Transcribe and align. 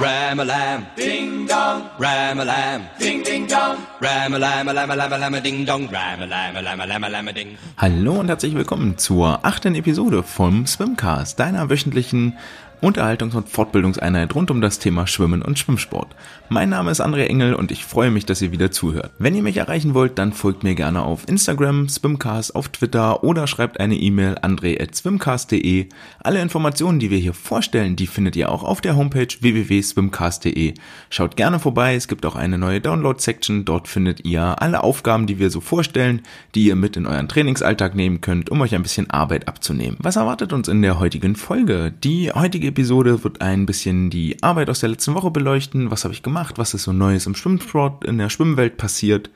Ram-a-lam, 0.00 0.86
ding 0.96 1.46
dong. 1.46 1.82
Ram-a-lam, 1.98 2.88
ding 2.98 3.22
ding 3.22 3.46
dong. 3.46 3.76
Ram-a-lam, 4.00 4.68
a 4.68 4.72
lam 4.72 4.90
a 4.90 4.96
lam 4.96 5.12
a 5.12 5.18
lam 5.18 5.34
a 5.34 5.40
ding 5.42 5.66
dong. 5.66 5.88
Ram-a-lam, 5.92 6.56
a 6.56 6.62
lam 6.62 6.80
a 6.80 6.86
lam 6.86 7.04
a 7.04 7.08
lam 7.10 7.28
a 7.28 7.32
ding. 7.34 7.58
Hallo 7.76 8.18
und 8.18 8.28
herzlich 8.28 8.54
willkommen 8.54 8.96
zur 8.96 9.44
achten 9.44 9.74
Episode 9.74 10.22
vom 10.22 10.64
Swimcast, 10.64 11.38
deiner 11.38 11.68
wöchentlichen 11.68 12.38
Unterhaltungs- 12.82 13.34
und 13.34 13.48
Fortbildungseinheit 13.48 14.34
rund 14.34 14.50
um 14.50 14.62
das 14.62 14.78
Thema 14.78 15.06
Schwimmen 15.06 15.42
und 15.42 15.58
Schwimmsport. 15.58 16.14
Mein 16.48 16.70
Name 16.70 16.90
ist 16.90 17.00
André 17.00 17.26
Engel 17.26 17.54
und 17.54 17.70
ich 17.70 17.84
freue 17.84 18.10
mich, 18.10 18.24
dass 18.24 18.40
ihr 18.40 18.52
wieder 18.52 18.70
zuhört. 18.70 19.12
Wenn 19.18 19.34
ihr 19.34 19.42
mich 19.42 19.58
erreichen 19.58 19.92
wollt, 19.92 20.18
dann 20.18 20.32
folgt 20.32 20.64
mir 20.64 20.74
gerne 20.74 21.02
auf 21.02 21.28
Instagram, 21.28 21.88
Swimcast, 21.88 22.56
auf 22.56 22.70
Twitter 22.70 23.22
oder 23.22 23.46
schreibt 23.46 23.78
eine 23.78 23.96
E-Mail 23.96 24.36
andre.swimcast.de. 24.40 25.88
Alle 26.20 26.40
Informationen, 26.40 26.98
die 26.98 27.10
wir 27.10 27.18
hier 27.18 27.34
vorstellen, 27.34 27.96
die 27.96 28.06
findet 28.06 28.34
ihr 28.34 28.50
auch 28.50 28.64
auf 28.64 28.80
der 28.80 28.96
Homepage 28.96 29.28
www.swimcast.de. 29.40 30.74
Schaut 31.10 31.36
gerne 31.36 31.58
vorbei, 31.58 31.94
es 31.94 32.08
gibt 32.08 32.24
auch 32.24 32.34
eine 32.34 32.56
neue 32.56 32.80
Download-Section, 32.80 33.66
dort 33.66 33.88
findet 33.88 34.24
ihr 34.24 34.60
alle 34.62 34.82
Aufgaben, 34.82 35.26
die 35.26 35.38
wir 35.38 35.50
so 35.50 35.60
vorstellen, 35.60 36.22
die 36.54 36.64
ihr 36.64 36.76
mit 36.76 36.96
in 36.96 37.06
euren 37.06 37.28
Trainingsalltag 37.28 37.94
nehmen 37.94 38.22
könnt, 38.22 38.50
um 38.50 38.60
euch 38.62 38.74
ein 38.74 38.82
bisschen 38.82 39.10
Arbeit 39.10 39.48
abzunehmen. 39.48 39.98
Was 40.00 40.16
erwartet 40.16 40.54
uns 40.54 40.66
in 40.66 40.80
der 40.80 40.98
heutigen 40.98 41.36
Folge? 41.36 41.92
Die 42.02 42.32
heutige 42.32 42.69
Episode 42.70 43.22
wird 43.24 43.40
ein 43.40 43.66
bisschen 43.66 44.10
die 44.10 44.42
Arbeit 44.42 44.70
aus 44.70 44.80
der 44.80 44.88
letzten 44.88 45.14
Woche 45.14 45.30
beleuchten. 45.30 45.90
Was 45.90 46.04
habe 46.04 46.14
ich 46.14 46.22
gemacht? 46.22 46.56
Was 46.56 46.72
ist 46.72 46.84
so 46.84 46.92
Neues 46.92 47.26
im 47.26 47.34
Schwimmsport, 47.34 48.04
in 48.04 48.18
der 48.18 48.30
Schwimmwelt 48.30 48.76
passiert? 48.76 49.28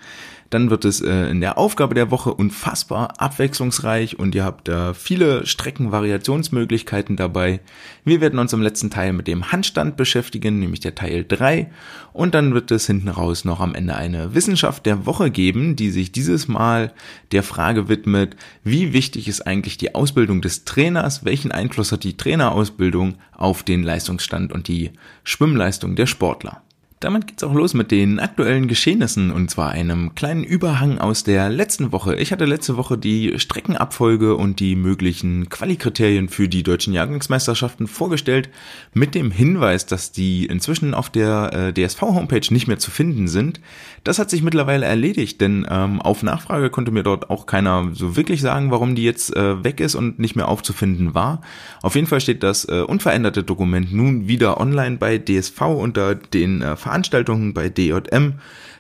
Dann 0.55 0.71
wird 0.71 0.85
es 0.85 1.01
äh, 1.01 1.31
in 1.31 1.41
der 1.41 1.59
Aufgabe 1.59 1.97
der 1.97 2.13
Woche 2.13 2.33
unfassbar 2.33 3.21
abwechslungsreich 3.21 4.21
und 4.21 4.37
ihr 4.37 4.45
habt 4.45 4.69
da 4.69 4.95
viele 4.95 5.47
Streckenvariationsmöglichkeiten 5.47 7.17
dabei. 7.17 7.59
Wir 8.05 8.21
werden 8.21 8.39
uns 8.39 8.53
im 8.53 8.63
letzten 8.63 8.89
Teil 8.89 9.15
mit 9.15 9.27
dem 9.27 9.51
Handstand 9.51 9.97
beschäftigen, 9.97 10.61
nämlich 10.61 10.79
der 10.79 10.95
Teil 10.95 11.25
3. 11.25 11.73
Und 12.13 12.37
dann 12.37 12.55
wird 12.55 12.71
es 12.71 12.87
hinten 12.87 13.09
raus 13.09 13.45
noch 13.45 13.59
am 13.59 13.75
Ende 13.75 13.97
eine 13.97 14.37
Wissenschaft 14.37 14.87
der 14.87 15.07
Woche 15.07 15.33
geben, 15.33 15.75
die 15.75 15.91
sich 15.91 16.13
dieses 16.13 16.47
Mal 16.47 16.93
der 17.33 17.43
Frage 17.43 17.89
widmet, 17.89 18.37
wie 18.63 18.93
wichtig 18.93 19.27
ist 19.27 19.49
eigentlich 19.49 19.77
die 19.77 19.97
Ausbildung 19.97 20.41
des 20.41 20.65
Trainers, 20.65 21.25
welchen 21.25 21.51
Einfluss 21.51 21.91
hat 21.91 22.05
die 22.05 22.17
Trainerausbildung 22.17 23.17
auf 23.33 23.65
den 23.65 23.83
Leistungsstand 23.83 24.53
und 24.53 24.69
die 24.69 24.93
Schwimmleistung 25.25 25.97
der 25.97 26.07
Sportler. 26.07 26.63
Damit 27.01 27.27
geht's 27.27 27.45
auch 27.45 27.53
los 27.53 27.75
mit 27.75 27.91
den 27.91 28.19
aktuellen 28.19 28.67
Geschehnissen 28.67 29.31
und 29.31 29.51
zwar 29.51 29.71
einem 29.71 30.15
kleinen 30.15 30.43
Überhang 30.43 30.99
aus 30.99 31.23
der 31.23 31.51
letzten 31.51 31.93
Woche. 31.93 32.15
Ich 32.17 32.33
hatte 32.33 32.47
letzte 32.47 32.79
Woche 32.79 32.97
die 32.97 33.39
Streckenabfolge 33.39 34.37
und 34.37 34.59
die 34.59 34.75
möglichen 34.75 35.51
Qualikriterien 35.51 36.31
für 36.31 36.49
die 36.49 36.63
deutschen 36.63 36.95
Jahrgangsmeisterschaften 36.95 37.89
vorgestellt 37.89 38.49
mit 38.95 39.15
dem 39.15 39.31
Hinweis, 39.31 39.85
dass 39.85 40.13
die 40.13 40.47
inzwischen 40.47 40.95
auf 40.95 41.11
der 41.11 41.53
äh, 41.53 41.73
DSV-Homepage 41.75 42.47
nicht 42.51 42.69
mehr 42.69 42.79
zu 42.79 42.91
finden 42.91 43.29
sind. 43.29 43.61
Das 44.03 44.19
hat 44.19 44.31
sich 44.31 44.43
mittlerweile 44.43 44.87
erledigt, 44.87 45.41
denn 45.43 45.67
ähm, 45.69 46.01
auf 46.01 46.23
Nachfrage 46.23 46.71
konnte 46.71 46.91
mir 46.91 47.03
dort 47.03 47.29
auch 47.29 47.45
keiner 47.45 47.91
so 47.93 48.17
wirklich 48.17 48.41
sagen, 48.41 48.71
warum 48.71 48.95
die 48.95 49.05
jetzt 49.05 49.35
äh, 49.37 49.63
weg 49.63 49.81
ist 49.81 49.95
und 49.95 50.19
nicht 50.19 50.37
mehr 50.37 50.49
aufzufinden 50.49 51.15
war. 51.15 51.43
Auf 51.83 51.97
jeden 51.97 52.07
Fall 52.07 52.21
steht 52.21 52.43
das 52.43 52.67
äh, 52.67 52.81
unveränderte 52.81 53.43
Dokument 53.43 53.93
nun 53.93 54.27
wieder 54.27 54.59
online 54.59 54.97
bei 54.97 55.19
DSV 55.19 55.61
unter 55.61 56.15
den 56.15 56.63
äh, 56.63 56.77
Veranstaltungen 56.95 57.55
bei 57.55 57.69
DJM. 57.69 58.35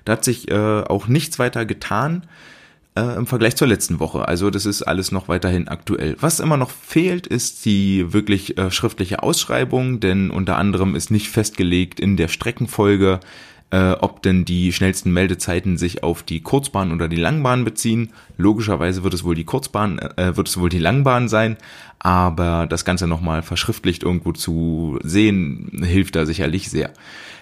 Da 0.04 0.12
hat 0.12 0.24
sich 0.24 0.48
äh, 0.48 0.54
auch 0.54 1.08
nichts 1.08 1.40
weiter 1.40 1.66
getan 1.66 2.22
äh, 2.96 3.16
im 3.16 3.26
Vergleich 3.26 3.56
zur 3.56 3.66
letzten 3.66 3.98
Woche. 3.98 4.28
Also 4.28 4.50
das 4.50 4.66
ist 4.66 4.82
alles 4.82 5.10
noch 5.10 5.26
weiterhin 5.26 5.66
aktuell. 5.66 6.16
Was 6.20 6.38
immer 6.38 6.56
noch 6.56 6.70
fehlt, 6.70 7.26
ist 7.26 7.64
die 7.64 8.12
wirklich 8.12 8.56
äh, 8.56 8.70
schriftliche 8.70 9.24
Ausschreibung, 9.24 9.98
denn 9.98 10.30
unter 10.30 10.58
anderem 10.58 10.94
ist 10.94 11.10
nicht 11.10 11.28
festgelegt 11.28 11.98
in 11.98 12.16
der 12.16 12.28
Streckenfolge, 12.28 13.18
äh, 13.74 13.96
ob 14.00 14.22
denn 14.22 14.44
die 14.44 14.72
schnellsten 14.72 15.12
Meldezeiten 15.12 15.76
sich 15.78 16.04
auf 16.04 16.22
die 16.22 16.40
Kurzbahn 16.42 16.92
oder 16.92 17.08
die 17.08 17.16
Langbahn 17.16 17.64
beziehen. 17.64 18.12
Logischerweise 18.38 19.02
wird 19.02 19.14
es 19.14 19.24
wohl 19.24 19.34
die 19.34 19.44
Kurzbahn, 19.44 19.98
äh, 19.98 20.36
wird 20.36 20.46
es 20.46 20.60
wohl 20.60 20.68
die 20.68 20.78
Langbahn 20.78 21.26
sein, 21.26 21.56
aber 21.98 22.68
das 22.68 22.84
Ganze 22.84 23.08
nochmal 23.08 23.42
verschriftlicht 23.42 24.04
irgendwo 24.04 24.30
zu 24.30 25.00
sehen, 25.02 25.82
hilft 25.82 26.14
da 26.14 26.24
sicherlich 26.24 26.70
sehr. 26.70 26.92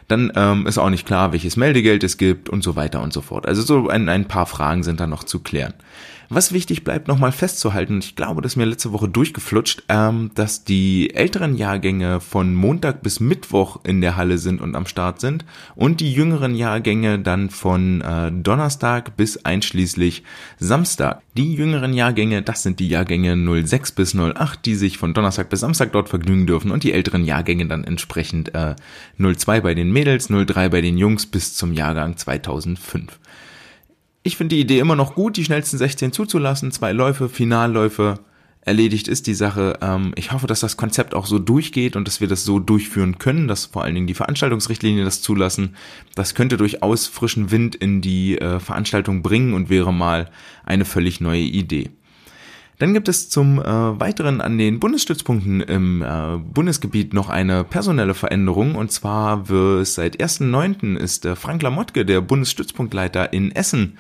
Dann 0.09 0.33
ähm, 0.35 0.67
ist 0.67 0.79
auch 0.79 0.89
nicht 0.89 1.07
klar, 1.07 1.33
welches 1.33 1.59
Meldegeld 1.59 2.03
es 2.03 2.17
gibt 2.17 2.49
und 2.49 2.63
so 2.63 2.77
weiter 2.77 3.03
und 3.03 3.13
so 3.13 3.21
fort. 3.21 3.47
Also 3.47 3.61
so 3.61 3.89
ein, 3.89 4.09
ein 4.09 4.27
paar 4.27 4.47
Fragen 4.47 4.83
sind 4.83 5.01
da 5.01 5.07
noch 5.07 5.25
zu 5.25 5.41
klären. 5.41 5.75
Was 6.35 6.51
wichtig 6.51 6.83
bleibt, 6.83 7.09
nochmal 7.09 7.31
festzuhalten, 7.31 7.99
ich 7.99 8.17
glaube, 8.17 8.41
das 8.41 8.53
ist 8.53 8.57
mir 8.57 8.65
letzte 8.65 8.91
Woche 8.95 9.07
durchgeflutscht, 9.07 9.83
ähm, 9.91 10.31
dass 10.35 10.65
die 10.65 11.15
älteren 11.15 11.59
Jahrgänge 11.59 12.21
von 12.21 12.55
Montag 12.55 13.03
bis 13.03 13.21
Mittwoch 13.21 13.81
in 13.85 14.01
der 14.01 14.17
Halle 14.17 14.39
sind 14.39 14.63
und 14.63 14.75
am 14.75 14.87
Start 14.87 15.21
sind 15.21 15.45
und 15.75 16.01
die 16.01 16.11
jüngeren 16.11 16.55
Jahrgänge 16.55 17.19
dann 17.19 17.51
von 17.51 18.01
äh, 18.01 18.33
Donnerstag 18.33 19.15
bis 19.19 19.45
einschließlich 19.45 20.23
Samstag. 20.59 21.21
Die 21.37 21.53
jüngeren 21.53 21.93
Jahrgänge, 21.93 22.41
das 22.41 22.63
sind 22.63 22.81
die 22.81 22.89
Jahrgänge 22.89 23.37
06 23.67 23.93
bis 23.93 24.15
08, 24.15 24.65
die 24.65 24.75
sich 24.75 24.97
von 24.97 25.13
Donnerstag 25.13 25.51
bis 25.51 25.61
Samstag 25.61 25.93
dort 25.93 26.09
vergnügen 26.09 26.47
dürfen 26.47 26.71
und 26.71 26.83
die 26.83 26.95
älteren 26.95 27.27
Jahrgänge 27.27 27.67
dann 27.67 27.85
entsprechend 27.85 28.55
äh, 28.55 28.75
02 29.19 29.61
bei 29.61 29.75
den 29.75 29.93
Mädels, 29.93 30.29
03 30.29 30.71
bei 30.71 30.81
den 30.81 30.97
Jungs 30.97 31.27
bis 31.27 31.55
zum 31.55 31.75
Jahrgang 31.75 32.17
2005. 32.17 33.19
Ich 34.25 34.37
finde 34.37 34.55
die 34.55 34.61
Idee 34.61 34.79
immer 34.79 34.95
noch 34.95 35.15
gut, 35.15 35.37
die 35.37 35.45
schnellsten 35.45 35.79
16 35.79 36.13
zuzulassen, 36.13 36.71
zwei 36.71 36.93
Läufe, 36.93 37.29
Finalläufe, 37.29 38.21
erledigt 38.61 39.09
ist 39.09 39.27
die 39.27 39.35
Sache. 39.35 39.79
Ähm, 39.83 40.13
ich 40.15 40.31
hoffe, 40.31 40.47
dass 40.47 40.61
das 40.61 40.77
Konzept 40.77 41.15
auch 41.15 41.27
so 41.27 41.41
durchgeht 41.41 41.97
und 41.97 42.07
dass 42.07 42.21
wir 42.21 42.29
das 42.29 42.45
so 42.45 42.61
durchführen 42.61 43.19
können, 43.19 43.49
dass 43.49 43.67
vor 43.67 43.83
allen 43.83 43.97
Dingen 43.97 44.07
die 44.07 44.15
Veranstaltungsrichtlinien 44.15 45.05
das 45.05 45.23
zulassen. 45.23 45.75
Das 46.15 46.35
könnte 46.37 46.57
durchaus 46.57 47.09
frischen 47.09 47.51
Wind 47.51 47.75
in 47.75 48.01
die 48.01 48.39
äh, 48.39 48.61
Veranstaltung 48.61 49.23
bringen 49.23 49.55
und 49.55 49.69
wäre 49.69 49.93
mal 49.93 50.31
eine 50.65 50.85
völlig 50.85 51.21
neue 51.21 51.43
Idee. 51.43 51.91
Dann 52.79 52.95
gibt 52.95 53.09
es 53.09 53.29
zum 53.29 53.61
äh, 53.61 53.65
weiteren 53.65 54.41
an 54.41 54.59
den 54.59 54.81
Bundesstützpunkten 54.81 55.61
im 55.61 56.03
äh, 56.03 56.39
Bundesgebiet 56.39 57.15
noch 57.15 57.29
eine 57.29 57.65
personelle 57.65 58.15
Veränderung 58.15 58.75
und 58.75 58.91
zwar 58.91 59.49
wird 59.49 59.87
seit 59.87 60.21
1.9. 60.21 60.97
ist 60.97 61.25
äh, 61.25 61.37
Frank 61.37 61.63
Lamottke, 61.63 62.05
der 62.05 62.21
Bundesstützpunktleiter 62.21 63.33
in 63.33 63.53
Essen, 63.55 63.99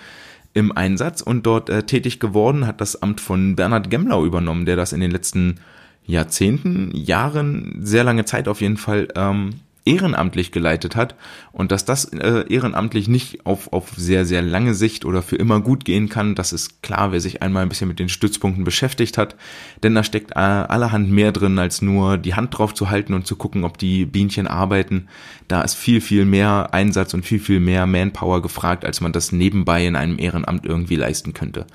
im 0.54 0.76
Einsatz 0.76 1.20
und 1.22 1.46
dort 1.46 1.70
äh, 1.70 1.84
tätig 1.84 2.18
geworden, 2.18 2.66
hat 2.66 2.80
das 2.80 3.00
Amt 3.02 3.20
von 3.20 3.56
Bernhard 3.56 3.90
Gemlau 3.90 4.24
übernommen, 4.24 4.66
der 4.66 4.76
das 4.76 4.92
in 4.92 5.00
den 5.00 5.10
letzten 5.10 5.60
Jahrzehnten, 6.04 6.90
Jahren, 6.94 7.78
sehr 7.80 8.04
lange 8.04 8.24
Zeit 8.24 8.48
auf 8.48 8.60
jeden 8.60 8.76
Fall 8.76 9.08
ähm, 9.14 9.60
ehrenamtlich 9.84 10.52
geleitet 10.52 10.94
hat 10.94 11.16
und 11.50 11.72
dass 11.72 11.84
das 11.84 12.04
äh, 12.04 12.44
ehrenamtlich 12.48 13.08
nicht 13.08 13.46
auf, 13.46 13.72
auf 13.72 13.90
sehr, 13.96 14.24
sehr 14.24 14.42
lange 14.42 14.74
Sicht 14.74 15.04
oder 15.04 15.22
für 15.22 15.36
immer 15.36 15.60
gut 15.60 15.84
gehen 15.84 16.08
kann, 16.08 16.34
das 16.34 16.52
ist 16.52 16.82
klar, 16.82 17.12
wer 17.12 17.20
sich 17.20 17.42
einmal 17.42 17.62
ein 17.62 17.68
bisschen 17.68 17.88
mit 17.88 17.98
den 17.98 18.08
Stützpunkten 18.08 18.64
beschäftigt 18.64 19.18
hat, 19.18 19.36
denn 19.82 19.94
da 19.94 20.04
steckt 20.04 20.32
äh, 20.32 20.34
allerhand 20.34 21.10
mehr 21.10 21.32
drin, 21.32 21.58
als 21.58 21.82
nur 21.82 22.16
die 22.16 22.34
Hand 22.34 22.56
drauf 22.56 22.74
zu 22.74 22.90
halten 22.90 23.14
und 23.14 23.26
zu 23.26 23.36
gucken, 23.36 23.64
ob 23.64 23.78
die 23.78 24.04
Bienchen 24.04 24.46
arbeiten. 24.46 25.08
Da 25.48 25.62
ist 25.62 25.74
viel, 25.74 26.00
viel 26.00 26.24
mehr 26.24 26.68
Einsatz 26.72 27.14
und 27.14 27.24
viel, 27.24 27.40
viel 27.40 27.60
mehr 27.60 27.86
Manpower 27.86 28.40
gefragt, 28.42 28.84
als 28.84 29.00
man 29.00 29.12
das 29.12 29.32
nebenbei 29.32 29.86
in 29.86 29.96
einem 29.96 30.18
Ehrenamt 30.18 30.64
irgendwie 30.64 30.96
leisten 30.96 31.32
könnte. 31.32 31.66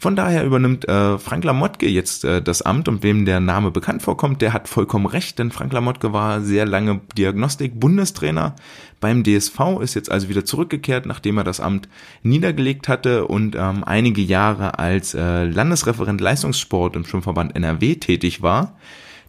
Von 0.00 0.14
daher 0.14 0.44
übernimmt 0.44 0.88
äh, 0.88 1.18
Frank 1.18 1.42
Lamottke 1.42 1.88
jetzt 1.88 2.24
äh, 2.24 2.40
das 2.40 2.62
Amt 2.62 2.88
und 2.88 3.02
wem 3.02 3.24
der 3.24 3.40
Name 3.40 3.72
bekannt 3.72 4.00
vorkommt, 4.00 4.40
der 4.42 4.52
hat 4.52 4.68
vollkommen 4.68 5.06
recht, 5.06 5.40
denn 5.40 5.50
Frank 5.50 5.72
Lamottke 5.72 6.12
war 6.12 6.40
sehr 6.40 6.66
lange 6.66 7.00
Diagnostik-Bundestrainer 7.16 8.54
beim 9.00 9.24
DSV, 9.24 9.80
ist 9.80 9.94
jetzt 9.94 10.10
also 10.10 10.28
wieder 10.28 10.44
zurückgekehrt, 10.44 11.04
nachdem 11.04 11.38
er 11.38 11.44
das 11.44 11.58
Amt 11.58 11.88
niedergelegt 12.22 12.86
hatte 12.86 13.26
und 13.26 13.56
ähm, 13.56 13.82
einige 13.82 14.22
Jahre 14.22 14.78
als 14.78 15.14
äh, 15.14 15.44
Landesreferent 15.44 16.20
Leistungssport 16.20 16.94
im 16.94 17.04
Schwimmverband 17.04 17.56
NRW 17.56 17.96
tätig 17.96 18.40
war. 18.40 18.76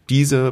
Diese 0.10 0.52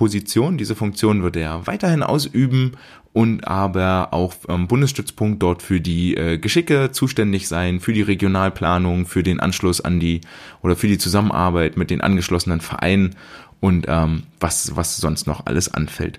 Position, 0.00 0.56
diese 0.56 0.74
Funktion 0.74 1.22
wird 1.22 1.36
er 1.36 1.66
weiterhin 1.66 2.02
ausüben 2.02 2.72
und 3.12 3.46
aber 3.46 4.14
auch 4.14 4.32
ähm, 4.48 4.66
Bundesstützpunkt 4.66 5.42
dort 5.42 5.60
für 5.60 5.78
die 5.78 6.16
äh, 6.16 6.38
Geschicke 6.38 6.90
zuständig 6.90 7.48
sein, 7.48 7.80
für 7.80 7.92
die 7.92 8.00
Regionalplanung, 8.00 9.04
für 9.04 9.22
den 9.22 9.40
Anschluss 9.40 9.82
an 9.82 10.00
die 10.00 10.22
oder 10.62 10.74
für 10.74 10.86
die 10.86 10.96
Zusammenarbeit 10.96 11.76
mit 11.76 11.90
den 11.90 12.00
angeschlossenen 12.00 12.62
Vereinen 12.62 13.14
und 13.60 13.84
ähm, 13.90 14.22
was, 14.40 14.74
was 14.74 14.96
sonst 14.96 15.26
noch 15.26 15.44
alles 15.44 15.74
anfällt. 15.74 16.18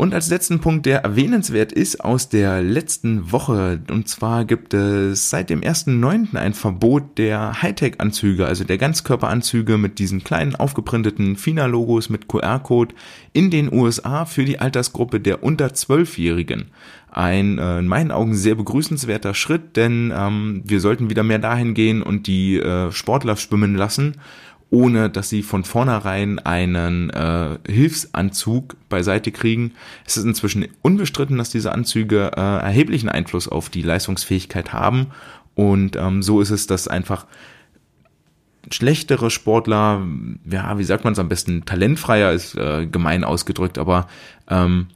Und 0.00 0.14
als 0.14 0.30
letzten 0.30 0.60
Punkt, 0.60 0.86
der 0.86 1.04
erwähnenswert 1.04 1.72
ist 1.72 2.02
aus 2.02 2.30
der 2.30 2.62
letzten 2.62 3.32
Woche, 3.32 3.82
und 3.90 4.08
zwar 4.08 4.46
gibt 4.46 4.72
es 4.72 5.28
seit 5.28 5.50
dem 5.50 5.60
1.9. 5.60 6.38
ein 6.38 6.54
Verbot 6.54 7.18
der 7.18 7.60
Hightech-Anzüge, 7.60 8.46
also 8.46 8.64
der 8.64 8.78
Ganzkörperanzüge 8.78 9.76
mit 9.76 9.98
diesen 9.98 10.24
kleinen 10.24 10.56
aufgeprinteten 10.56 11.36
FINA-Logos 11.36 12.08
mit 12.08 12.28
QR-Code 12.28 12.94
in 13.34 13.50
den 13.50 13.70
USA 13.70 14.24
für 14.24 14.46
die 14.46 14.58
Altersgruppe 14.58 15.20
der 15.20 15.42
unter 15.42 15.66
12-Jährigen. 15.66 16.70
Ein 17.12 17.58
äh, 17.58 17.80
in 17.80 17.86
meinen 17.86 18.10
Augen 18.10 18.34
sehr 18.34 18.54
begrüßenswerter 18.54 19.34
Schritt, 19.34 19.76
denn 19.76 20.14
ähm, 20.16 20.62
wir 20.64 20.80
sollten 20.80 21.10
wieder 21.10 21.24
mehr 21.24 21.40
dahin 21.40 21.74
gehen 21.74 22.02
und 22.02 22.26
die 22.26 22.58
äh, 22.58 22.90
Sportler 22.90 23.36
schwimmen 23.36 23.74
lassen 23.74 24.14
ohne 24.70 25.10
dass 25.10 25.28
sie 25.28 25.42
von 25.42 25.64
vornherein 25.64 26.38
einen 26.38 27.10
äh, 27.10 27.58
Hilfsanzug 27.66 28.76
beiseite 28.88 29.32
kriegen. 29.32 29.72
Es 30.06 30.16
ist 30.16 30.24
inzwischen 30.24 30.68
unbestritten, 30.82 31.38
dass 31.38 31.50
diese 31.50 31.72
Anzüge 31.72 32.30
äh, 32.36 32.40
erheblichen 32.40 33.08
Einfluss 33.08 33.48
auf 33.48 33.68
die 33.68 33.82
Leistungsfähigkeit 33.82 34.72
haben. 34.72 35.08
Und 35.56 35.96
ähm, 35.96 36.22
so 36.22 36.40
ist 36.40 36.50
es, 36.50 36.68
dass 36.68 36.86
einfach 36.86 37.26
schlechtere 38.70 39.30
Sportler, 39.30 40.06
ja, 40.48 40.78
wie 40.78 40.84
sagt 40.84 41.02
man 41.04 41.14
es 41.14 41.18
am 41.18 41.28
besten, 41.28 41.64
talentfreier 41.64 42.32
ist 42.32 42.54
äh, 42.54 42.86
gemein 42.86 43.24
ausgedrückt, 43.24 43.78
aber 43.78 44.06
ähm, 44.48 44.86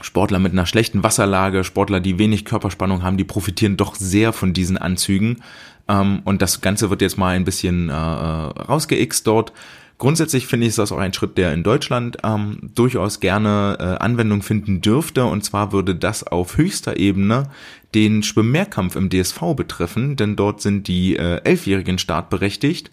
Sportler 0.00 0.38
mit 0.38 0.52
einer 0.52 0.66
schlechten 0.66 1.02
Wasserlage, 1.02 1.62
Sportler, 1.62 2.00
die 2.00 2.18
wenig 2.18 2.44
Körperspannung 2.44 3.02
haben, 3.02 3.18
die 3.18 3.24
profitieren 3.24 3.76
doch 3.76 3.94
sehr 3.94 4.32
von 4.32 4.52
diesen 4.52 4.78
Anzügen. 4.78 5.42
Ähm, 5.90 6.20
und 6.24 6.40
das 6.40 6.60
Ganze 6.60 6.90
wird 6.90 7.02
jetzt 7.02 7.18
mal 7.18 7.34
ein 7.34 7.44
bisschen 7.44 7.88
äh, 7.88 7.92
äh 7.92 7.94
rausgeixt 7.94 9.26
dort. 9.26 9.52
Grundsätzlich 9.98 10.46
finde 10.46 10.66
ich 10.66 10.76
das 10.76 10.92
auch 10.92 10.98
ein 10.98 11.12
Schritt, 11.12 11.36
der 11.36 11.52
in 11.52 11.62
Deutschland 11.62 12.16
ähm, 12.24 12.70
durchaus 12.74 13.20
gerne 13.20 13.76
äh, 13.78 14.02
Anwendung 14.02 14.40
finden 14.40 14.80
dürfte. 14.80 15.26
Und 15.26 15.44
zwar 15.44 15.72
würde 15.72 15.94
das 15.94 16.26
auf 16.26 16.56
höchster 16.56 16.96
Ebene 16.96 17.50
den 17.94 18.22
Schwimmmehrkampf 18.22 18.96
im 18.96 19.10
DSV 19.10 19.54
betreffen, 19.54 20.16
denn 20.16 20.36
dort 20.36 20.62
sind 20.62 20.88
die 20.88 21.16
äh, 21.16 21.42
Elfjährigen 21.44 21.98
startberechtigt 21.98 22.90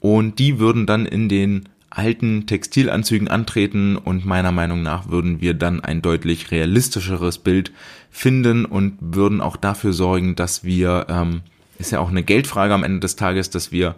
und 0.00 0.38
die 0.38 0.58
würden 0.58 0.86
dann 0.86 1.04
in 1.04 1.28
den 1.28 1.68
alten 1.90 2.46
Textilanzügen 2.46 3.28
antreten 3.28 3.96
und 3.96 4.24
meiner 4.24 4.52
Meinung 4.52 4.82
nach 4.82 5.08
würden 5.08 5.40
wir 5.40 5.54
dann 5.54 5.80
ein 5.80 6.02
deutlich 6.02 6.50
realistischeres 6.50 7.38
Bild 7.38 7.72
finden 8.10 8.64
und 8.64 8.96
würden 9.00 9.40
auch 9.40 9.56
dafür 9.56 9.92
sorgen, 9.92 10.36
dass 10.36 10.64
wir, 10.64 11.06
ähm, 11.08 11.42
ist 11.78 11.92
ja 11.92 12.00
auch 12.00 12.08
eine 12.08 12.22
Geldfrage 12.22 12.74
am 12.74 12.84
Ende 12.84 13.00
des 13.00 13.16
Tages, 13.16 13.50
dass 13.50 13.72
wir 13.72 13.94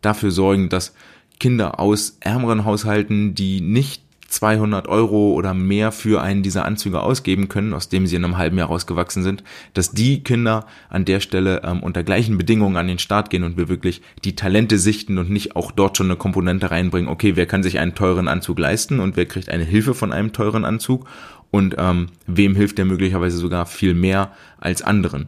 dafür 0.00 0.30
sorgen, 0.30 0.68
dass 0.68 0.94
Kinder 1.40 1.80
aus 1.80 2.16
ärmeren 2.20 2.64
Haushalten, 2.64 3.34
die 3.34 3.60
nicht 3.60 4.02
200 4.32 4.88
Euro 4.88 5.32
oder 5.32 5.52
mehr 5.52 5.92
für 5.92 6.22
einen 6.22 6.42
dieser 6.42 6.64
Anzüge 6.64 7.00
ausgeben 7.00 7.48
können, 7.48 7.74
aus 7.74 7.90
dem 7.90 8.06
sie 8.06 8.16
in 8.16 8.24
einem 8.24 8.38
halben 8.38 8.56
Jahr 8.56 8.68
rausgewachsen 8.68 9.22
sind, 9.22 9.44
dass 9.74 9.92
die 9.92 10.24
Kinder 10.24 10.66
an 10.88 11.04
der 11.04 11.20
Stelle 11.20 11.60
ähm, 11.64 11.82
unter 11.82 12.02
gleichen 12.02 12.38
Bedingungen 12.38 12.76
an 12.76 12.88
den 12.88 12.98
Start 12.98 13.28
gehen 13.28 13.44
und 13.44 13.58
wir 13.58 13.68
wirklich 13.68 14.00
die 14.24 14.34
Talente 14.34 14.78
sichten 14.78 15.18
und 15.18 15.30
nicht 15.30 15.54
auch 15.54 15.70
dort 15.70 15.98
schon 15.98 16.06
eine 16.06 16.16
Komponente 16.16 16.70
reinbringen, 16.70 17.10
okay, 17.10 17.36
wer 17.36 17.46
kann 17.46 17.62
sich 17.62 17.78
einen 17.78 17.94
teuren 17.94 18.26
Anzug 18.26 18.58
leisten 18.58 19.00
und 19.00 19.16
wer 19.16 19.26
kriegt 19.26 19.50
eine 19.50 19.64
Hilfe 19.64 19.94
von 19.94 20.12
einem 20.12 20.32
teuren 20.32 20.64
Anzug 20.64 21.06
und 21.50 21.76
ähm, 21.78 22.06
wem 22.26 22.56
hilft 22.56 22.78
der 22.78 22.86
möglicherweise 22.86 23.36
sogar 23.36 23.66
viel 23.66 23.92
mehr 23.92 24.32
als 24.58 24.80
anderen. 24.80 25.26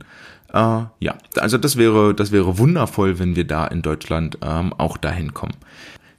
Äh, 0.54 0.84
ja, 1.00 1.16
also 1.36 1.58
das 1.58 1.76
wäre, 1.76 2.14
das 2.14 2.30
wäre 2.30 2.58
wundervoll, 2.58 3.18
wenn 3.18 3.34
wir 3.34 3.44
da 3.44 3.66
in 3.66 3.82
Deutschland 3.82 4.38
ähm, 4.40 4.72
auch 4.78 4.96
dahin 4.96 5.34
kommen. 5.34 5.56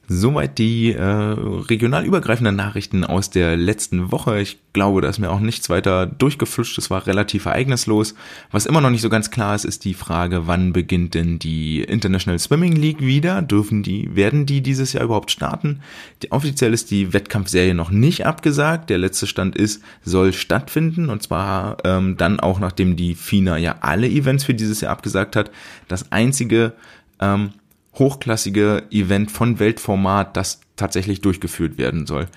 Soweit 0.07 0.60
die 0.60 0.94
äh, 0.94 1.02
regional 1.04 2.06
übergreifenden 2.06 2.56
Nachrichten 2.56 3.04
aus 3.04 3.31
der 3.31 3.57
letzten 3.57 4.12
Woche. 4.12 4.40
Ich 4.40 4.60
glaube, 4.72 5.02
da 5.02 5.10
ist 5.10 5.18
mir 5.18 5.31
auch 5.31 5.40
nichts 5.40 5.69
weiter 5.69 6.06
durchgeflutscht. 6.06 6.78
Es 6.78 6.92
war 6.92 7.07
relativ 7.07 7.46
ereignislos. 7.46 8.13
Was 8.52 8.68
immer 8.68 8.81
noch 8.81 8.92
nicht 8.92 9.02
so 9.02 9.10
ganz 9.10 9.31
klar 9.31 9.56
ist, 9.56 9.66
ist 9.66 9.84
die 9.84 9.96
Frage, 9.96 10.46
wann 10.46 10.74
beginnt 10.74 11.16
denn 11.16 11.40
die 11.40 11.81
International 11.81 12.38
Swimming 12.38 12.75
League 12.75 13.02
wieder? 13.02 13.42
Dürfen 13.42 13.81
die, 13.81 14.16
werden 14.16 14.46
die 14.46 14.62
dieses 14.62 14.94
Jahr 14.94 15.06
überhaupt 15.06 15.31
starten? 15.31 15.81
Die, 16.22 16.31
offiziell 16.31 16.74
ist 16.74 16.92
die 16.92 17.13
Wettkampfserie 17.13 17.74
noch 17.74 17.90
nicht 17.90 18.28
abgesagt. 18.28 18.92
Der 18.92 19.00
letzte 19.00 19.25
Stand 19.25 19.56
ist, 19.56 19.81
soll 20.04 20.34
stattfinden 20.34 21.10
und 21.10 21.24
zwar 21.24 21.78
ähm, 21.84 22.16
dann 22.18 22.40
auch, 22.40 22.60
nachdem 22.60 22.96
die 22.96 23.16
FINA 23.16 23.57
ja 23.57 23.78
alle 23.81 24.07
Events 24.07 24.44
für 24.44 24.54
dieses 24.54 24.81
Jahr 24.81 24.92
abgesagt 24.92 25.36
hat. 25.36 25.50
Das 25.88 26.12
einzige 26.12 26.74
ähm, 27.19 27.52
hochklassige 27.97 28.83
Event 28.92 29.31
von 29.31 29.59
Weltformat, 29.59 30.36
das 30.38 30.62
tatsächlich 30.75 31.21
durchgeführt 31.21 31.77
werden 31.77 32.06
soll. 32.06 32.27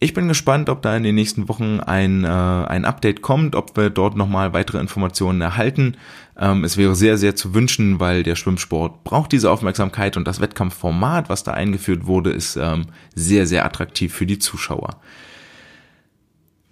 Ich 0.00 0.12
bin 0.12 0.28
gespannt, 0.28 0.68
ob 0.68 0.82
da 0.82 0.94
in 0.96 1.02
den 1.02 1.14
nächsten 1.14 1.48
Wochen 1.48 1.80
ein, 1.80 2.24
äh, 2.24 2.28
ein 2.28 2.84
Update 2.84 3.22
kommt, 3.22 3.54
ob 3.54 3.76
wir 3.76 3.88
dort 3.88 4.16
nochmal 4.16 4.52
weitere 4.52 4.78
Informationen 4.78 5.40
erhalten. 5.40 5.96
Ähm, 6.38 6.64
es 6.64 6.76
wäre 6.76 6.94
sehr, 6.94 7.16
sehr 7.16 7.36
zu 7.36 7.54
wünschen, 7.54 8.00
weil 8.00 8.22
der 8.22 8.36
Schwimmsport 8.36 9.04
braucht 9.04 9.32
diese 9.32 9.50
Aufmerksamkeit 9.50 10.16
und 10.16 10.28
das 10.28 10.40
Wettkampfformat, 10.40 11.30
was 11.30 11.44
da 11.44 11.52
eingeführt 11.52 12.06
wurde, 12.06 12.30
ist 12.32 12.56
ähm, 12.56 12.86
sehr, 13.14 13.46
sehr 13.46 13.64
attraktiv 13.64 14.12
für 14.12 14.26
die 14.26 14.38
Zuschauer. 14.38 15.00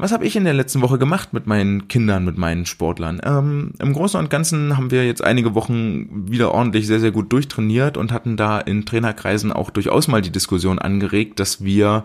Was 0.02 0.10
habe 0.10 0.26
ich 0.26 0.34
in 0.34 0.42
der 0.42 0.52
letzten 0.52 0.82
Woche 0.82 0.98
gemacht 0.98 1.32
mit 1.32 1.46
meinen 1.46 1.86
Kindern, 1.86 2.24
mit 2.24 2.36
meinen 2.36 2.66
Sportlern? 2.66 3.20
Ähm, 3.22 3.70
Im 3.78 3.92
Großen 3.92 4.18
und 4.18 4.30
Ganzen 4.30 4.76
haben 4.76 4.90
wir 4.90 5.06
jetzt 5.06 5.22
einige 5.22 5.54
Wochen 5.54 6.28
wieder 6.28 6.52
ordentlich 6.52 6.88
sehr, 6.88 6.98
sehr 6.98 7.12
gut 7.12 7.32
durchtrainiert 7.32 7.96
und 7.96 8.10
hatten 8.10 8.36
da 8.36 8.58
in 8.58 8.84
Trainerkreisen 8.84 9.52
auch 9.52 9.70
durchaus 9.70 10.08
mal 10.08 10.20
die 10.20 10.32
Diskussion 10.32 10.80
angeregt, 10.80 11.38
dass 11.38 11.62
wir 11.62 12.02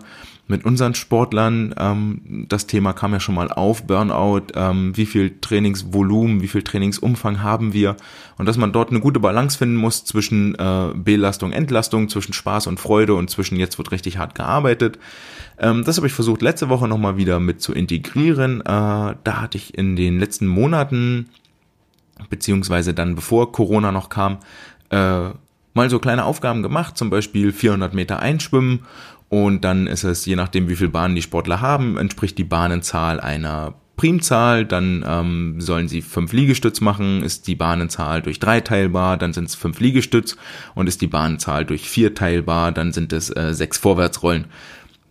mit 0.48 0.64
unseren 0.64 0.94
Sportlern, 0.94 1.74
ähm, 1.78 2.46
das 2.48 2.66
Thema 2.66 2.94
kam 2.94 3.12
ja 3.12 3.20
schon 3.20 3.34
mal 3.34 3.52
auf, 3.52 3.84
Burnout, 3.84 4.46
ähm, 4.54 4.96
wie 4.96 5.04
viel 5.04 5.38
Trainingsvolumen, 5.40 6.40
wie 6.40 6.48
viel 6.48 6.62
Trainingsumfang 6.62 7.42
haben 7.42 7.74
wir 7.74 7.96
und 8.38 8.46
dass 8.46 8.56
man 8.56 8.72
dort 8.72 8.88
eine 8.90 9.00
gute 9.00 9.20
Balance 9.20 9.58
finden 9.58 9.76
muss 9.76 10.06
zwischen 10.06 10.54
äh, 10.54 10.92
Belastung, 10.94 11.52
Entlastung, 11.52 12.08
zwischen 12.08 12.32
Spaß 12.32 12.66
und 12.66 12.80
Freude 12.80 13.14
und 13.14 13.28
zwischen 13.28 13.56
jetzt 13.56 13.76
wird 13.76 13.92
richtig 13.92 14.16
hart 14.16 14.34
gearbeitet. 14.34 14.98
Ähm, 15.58 15.84
das 15.84 15.98
habe 15.98 16.06
ich 16.06 16.14
versucht 16.14 16.40
letzte 16.40 16.70
Woche 16.70 16.88
nochmal 16.88 17.18
wieder 17.18 17.40
mit 17.40 17.60
zu 17.60 17.74
integrieren. 17.74 18.62
Äh, 18.62 18.64
da 18.64 19.16
hatte 19.26 19.58
ich 19.58 19.76
in 19.76 19.96
den 19.96 20.18
letzten 20.18 20.46
Monaten, 20.46 21.28
beziehungsweise 22.30 22.94
dann 22.94 23.14
bevor 23.14 23.52
Corona 23.52 23.92
noch 23.92 24.08
kam, 24.08 24.38
äh, 24.88 25.28
mal 25.74 25.90
so 25.90 25.98
kleine 25.98 26.24
Aufgaben 26.24 26.62
gemacht, 26.62 26.96
zum 26.96 27.10
Beispiel 27.10 27.52
400 27.52 27.92
Meter 27.92 28.18
einschwimmen 28.18 28.80
und 29.28 29.64
dann 29.64 29.86
ist 29.86 30.04
es, 30.04 30.24
je 30.24 30.36
nachdem 30.36 30.68
wie 30.68 30.76
viel 30.76 30.88
Bahnen 30.88 31.14
die 31.14 31.22
Sportler 31.22 31.60
haben, 31.60 31.98
entspricht 31.98 32.38
die 32.38 32.44
Bahnenzahl 32.44 33.20
einer 33.20 33.74
Primzahl, 33.98 34.64
dann 34.64 35.04
ähm, 35.06 35.60
sollen 35.60 35.88
sie 35.88 36.02
fünf 36.02 36.32
Liegestütz 36.32 36.80
machen, 36.80 37.22
ist 37.22 37.48
die 37.48 37.56
Bahnenzahl 37.56 38.22
durch 38.22 38.38
drei 38.38 38.60
teilbar, 38.60 39.16
dann 39.16 39.32
sind 39.32 39.48
es 39.48 39.56
fünf 39.56 39.80
Liegestütz. 39.80 40.36
Und 40.74 40.86
ist 40.86 41.02
die 41.02 41.08
Bahnenzahl 41.08 41.66
durch 41.66 41.90
vier 41.90 42.14
teilbar, 42.14 42.72
dann 42.72 42.92
sind 42.92 43.12
es 43.12 43.28
äh, 43.28 43.52
sechs 43.52 43.76
Vorwärtsrollen. 43.76 44.46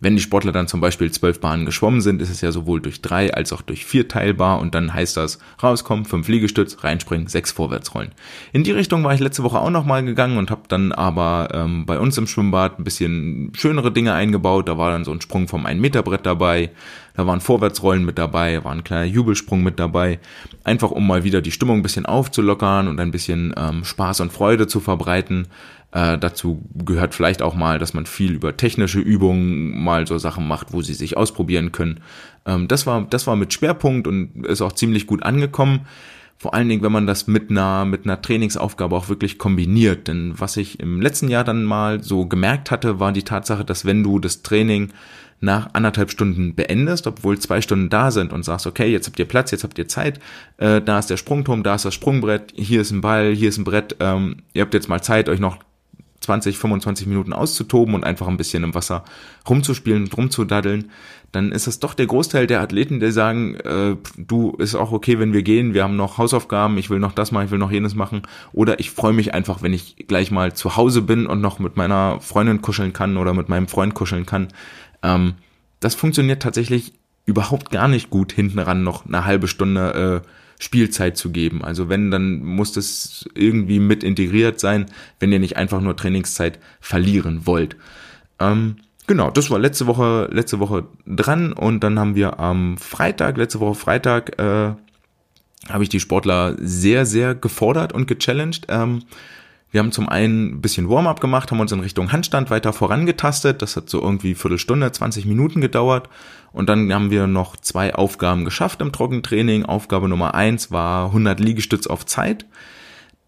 Wenn 0.00 0.14
die 0.14 0.22
Sportler 0.22 0.52
dann 0.52 0.68
zum 0.68 0.80
Beispiel 0.80 1.10
zwölf 1.10 1.40
Bahnen 1.40 1.66
geschwommen 1.66 2.00
sind, 2.00 2.22
ist 2.22 2.30
es 2.30 2.40
ja 2.40 2.52
sowohl 2.52 2.80
durch 2.80 3.02
drei 3.02 3.34
als 3.34 3.52
auch 3.52 3.62
durch 3.62 3.84
vier 3.84 4.06
teilbar 4.06 4.60
und 4.60 4.74
dann 4.74 4.94
heißt 4.94 5.16
das 5.16 5.40
rauskommen, 5.60 6.04
fünf 6.04 6.28
Liegestütz, 6.28 6.84
reinspringen, 6.84 7.26
sechs 7.26 7.50
Vorwärtsrollen. 7.50 8.12
In 8.52 8.62
die 8.62 8.70
Richtung 8.70 9.02
war 9.02 9.12
ich 9.12 9.20
letzte 9.20 9.42
Woche 9.42 9.58
auch 9.58 9.70
nochmal 9.70 10.04
gegangen 10.04 10.38
und 10.38 10.52
habe 10.52 10.62
dann 10.68 10.92
aber 10.92 11.48
ähm, 11.52 11.84
bei 11.84 11.98
uns 11.98 12.16
im 12.16 12.28
Schwimmbad 12.28 12.78
ein 12.78 12.84
bisschen 12.84 13.52
schönere 13.56 13.90
Dinge 13.90 14.14
eingebaut. 14.14 14.68
Da 14.68 14.78
war 14.78 14.92
dann 14.92 15.04
so 15.04 15.10
ein 15.10 15.20
Sprung 15.20 15.48
vom 15.48 15.66
1 15.66 15.80
Meter 15.80 16.02
Brett 16.04 16.26
dabei, 16.26 16.70
da 17.18 17.26
waren 17.26 17.40
Vorwärtsrollen 17.40 18.04
mit 18.04 18.16
dabei, 18.16 18.62
war 18.62 18.70
ein 18.70 18.84
kleiner 18.84 19.04
Jubelsprung 19.04 19.64
mit 19.64 19.80
dabei, 19.80 20.20
einfach 20.62 20.92
um 20.92 21.04
mal 21.04 21.24
wieder 21.24 21.40
die 21.40 21.50
Stimmung 21.50 21.78
ein 21.78 21.82
bisschen 21.82 22.06
aufzulockern 22.06 22.86
und 22.86 23.00
ein 23.00 23.10
bisschen 23.10 23.52
ähm, 23.56 23.84
Spaß 23.84 24.20
und 24.20 24.32
Freude 24.32 24.68
zu 24.68 24.78
verbreiten. 24.78 25.48
Äh, 25.90 26.16
dazu 26.16 26.62
gehört 26.76 27.16
vielleicht 27.16 27.42
auch 27.42 27.56
mal, 27.56 27.80
dass 27.80 27.92
man 27.92 28.06
viel 28.06 28.34
über 28.34 28.56
technische 28.56 29.00
Übungen 29.00 29.82
mal 29.82 30.06
so 30.06 30.16
Sachen 30.16 30.46
macht, 30.46 30.72
wo 30.72 30.80
sie 30.80 30.94
sich 30.94 31.16
ausprobieren 31.16 31.72
können. 31.72 31.98
Ähm, 32.46 32.68
das 32.68 32.86
war, 32.86 33.04
das 33.10 33.26
war 33.26 33.34
mit 33.34 33.52
Schwerpunkt 33.52 34.06
und 34.06 34.46
ist 34.46 34.62
auch 34.62 34.74
ziemlich 34.74 35.08
gut 35.08 35.24
angekommen. 35.24 35.86
Vor 36.36 36.54
allen 36.54 36.68
Dingen, 36.68 36.84
wenn 36.84 36.92
man 36.92 37.08
das 37.08 37.26
mit 37.26 37.50
einer, 37.50 37.84
mit 37.84 38.04
einer 38.04 38.22
Trainingsaufgabe 38.22 38.94
auch 38.94 39.08
wirklich 39.08 39.38
kombiniert. 39.38 40.06
Denn 40.06 40.34
was 40.36 40.56
ich 40.56 40.78
im 40.78 41.00
letzten 41.00 41.26
Jahr 41.26 41.42
dann 41.42 41.64
mal 41.64 42.00
so 42.00 42.26
gemerkt 42.26 42.70
hatte, 42.70 43.00
war 43.00 43.10
die 43.10 43.24
Tatsache, 43.24 43.64
dass 43.64 43.84
wenn 43.84 44.04
du 44.04 44.20
das 44.20 44.42
Training 44.42 44.92
nach 45.40 45.70
anderthalb 45.72 46.10
Stunden 46.10 46.54
beendest, 46.54 47.06
obwohl 47.06 47.38
zwei 47.38 47.60
Stunden 47.60 47.90
da 47.90 48.10
sind 48.10 48.32
und 48.32 48.44
sagst, 48.44 48.66
okay, 48.66 48.90
jetzt 48.90 49.06
habt 49.06 49.18
ihr 49.18 49.24
Platz, 49.24 49.50
jetzt 49.50 49.64
habt 49.64 49.78
ihr 49.78 49.88
Zeit, 49.88 50.18
äh, 50.56 50.80
da 50.80 50.98
ist 50.98 51.10
der 51.10 51.16
Sprungturm, 51.16 51.62
da 51.62 51.76
ist 51.76 51.84
das 51.84 51.94
Sprungbrett, 51.94 52.52
hier 52.56 52.80
ist 52.80 52.90
ein 52.90 53.00
Ball, 53.00 53.34
hier 53.34 53.48
ist 53.48 53.58
ein 53.58 53.64
Brett, 53.64 53.96
ähm, 54.00 54.36
ihr 54.52 54.62
habt 54.62 54.74
jetzt 54.74 54.88
mal 54.88 55.02
Zeit, 55.02 55.28
euch 55.28 55.40
noch 55.40 55.58
20, 56.20 56.58
25 56.58 57.06
Minuten 57.06 57.32
auszutoben 57.32 57.94
und 57.94 58.04
einfach 58.04 58.26
ein 58.26 58.36
bisschen 58.36 58.64
im 58.64 58.74
Wasser 58.74 59.04
rumzuspielen 59.48 60.04
und 60.04 60.16
rumzudaddeln, 60.16 60.90
dann 61.32 61.52
ist 61.52 61.66
es 61.66 61.78
doch 61.78 61.94
der 61.94 62.06
Großteil 62.06 62.46
der 62.46 62.60
Athleten, 62.60 63.00
die 63.00 63.12
sagen, 63.12 63.56
äh, 63.56 63.96
du, 64.16 64.52
ist 64.58 64.74
auch 64.74 64.92
okay, 64.92 65.18
wenn 65.18 65.32
wir 65.32 65.42
gehen, 65.42 65.74
wir 65.74 65.84
haben 65.84 65.96
noch 65.96 66.16
Hausaufgaben, 66.16 66.78
ich 66.78 66.88
will 66.88 67.00
noch 67.00 67.12
das 67.12 67.32
machen, 67.32 67.46
ich 67.46 67.50
will 67.50 67.58
noch 67.58 67.70
jenes 67.70 67.94
machen. 67.94 68.22
Oder 68.52 68.80
ich 68.80 68.90
freue 68.90 69.12
mich 69.12 69.34
einfach, 69.34 69.62
wenn 69.62 69.74
ich 69.74 70.06
gleich 70.08 70.30
mal 70.30 70.54
zu 70.54 70.76
Hause 70.76 71.02
bin 71.02 71.26
und 71.26 71.40
noch 71.40 71.58
mit 71.58 71.76
meiner 71.76 72.20
Freundin 72.20 72.62
kuscheln 72.62 72.94
kann 72.94 73.18
oder 73.18 73.34
mit 73.34 73.50
meinem 73.50 73.68
Freund 73.68 73.94
kuscheln 73.94 74.24
kann. 74.24 74.48
Ähm, 75.02 75.34
das 75.80 75.94
funktioniert 75.94 76.42
tatsächlich 76.42 76.92
überhaupt 77.26 77.70
gar 77.70 77.88
nicht 77.88 78.10
gut, 78.10 78.32
hinten 78.32 78.58
ran 78.58 78.82
noch 78.82 79.06
eine 79.06 79.24
halbe 79.24 79.48
Stunde 79.48 80.22
äh, 80.24 80.28
Spielzeit 80.58 81.16
zu 81.16 81.30
geben. 81.30 81.62
Also 81.64 81.88
wenn, 81.88 82.10
dann 82.10 82.42
muss 82.42 82.72
das 82.72 83.28
irgendwie 83.34 83.78
mit 83.78 84.02
integriert 84.02 84.58
sein, 84.58 84.86
wenn 85.20 85.30
ihr 85.30 85.38
nicht 85.38 85.56
einfach 85.56 85.80
nur 85.80 85.96
Trainingszeit 85.96 86.58
verlieren 86.80 87.46
wollt. 87.46 87.76
Ähm, 88.40 88.76
genau, 89.06 89.30
das 89.30 89.50
war 89.50 89.58
letzte 89.58 89.86
Woche, 89.86 90.28
letzte 90.32 90.58
Woche 90.58 90.86
dran 91.06 91.52
und 91.52 91.84
dann 91.84 91.98
haben 91.98 92.14
wir 92.14 92.40
am 92.40 92.76
Freitag, 92.78 93.36
letzte 93.36 93.60
Woche 93.60 93.74
Freitag, 93.74 94.38
äh, 94.40 94.74
habe 95.68 95.82
ich 95.82 95.88
die 95.88 96.00
Sportler 96.00 96.56
sehr, 96.58 97.04
sehr 97.04 97.34
gefordert 97.34 97.92
und 97.92 98.06
gechallenged. 98.06 98.66
Ähm, 98.68 99.02
Wir 99.70 99.80
haben 99.80 99.92
zum 99.92 100.08
einen 100.08 100.54
ein 100.54 100.60
bisschen 100.62 100.88
Warm-up 100.88 101.20
gemacht, 101.20 101.50
haben 101.50 101.60
uns 101.60 101.72
in 101.72 101.80
Richtung 101.80 102.10
Handstand 102.10 102.48
weiter 102.48 102.72
vorangetastet. 102.72 103.60
Das 103.60 103.76
hat 103.76 103.90
so 103.90 104.00
irgendwie 104.00 104.34
Viertelstunde, 104.34 104.90
20 104.90 105.26
Minuten 105.26 105.60
gedauert. 105.60 106.08
Und 106.52 106.70
dann 106.70 106.92
haben 106.92 107.10
wir 107.10 107.26
noch 107.26 107.56
zwei 107.56 107.94
Aufgaben 107.94 108.46
geschafft 108.46 108.80
im 108.80 108.92
Trockentraining. 108.92 109.66
Aufgabe 109.66 110.08
Nummer 110.08 110.34
eins 110.34 110.70
war 110.70 111.06
100 111.06 111.38
Liegestütz 111.38 111.86
auf 111.86 112.06
Zeit. 112.06 112.46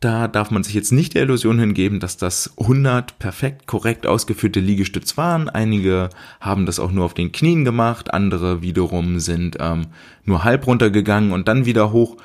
Da 0.01 0.29
darf 0.29 0.51
man 0.51 0.63
sich 0.65 0.73
jetzt 0.73 0.93
nicht 0.93 1.13
der 1.13 1.25
Illusion 1.25 1.59
hingeben, 1.59 2.01
dass 2.01 2.17
das 2.17 2.55
100 2.59 3.19
perfekt 3.19 3.67
korrekt 3.67 4.07
ausgeführte 4.07 4.59
Liegestütz 4.59 5.19
waren. 5.19 5.51
Einige 5.51 6.09
haben 6.41 6.65
das 6.65 6.81
auch 6.81 6.91
nur 6.91 7.05
auf 7.05 7.13
den 7.13 7.33
Knien 7.33 7.67
gemacht, 7.67 8.15
andere 8.15 8.63
wiederum 8.63 9.21
sind 9.21 9.59
ähm, 9.61 9.89
nur 10.25 10.43
halb 10.43 10.67
runtergegangen 10.67 11.33
und 11.33 11.49
dann 11.49 11.67
wieder 11.67 11.93
hoch. 11.93 12.17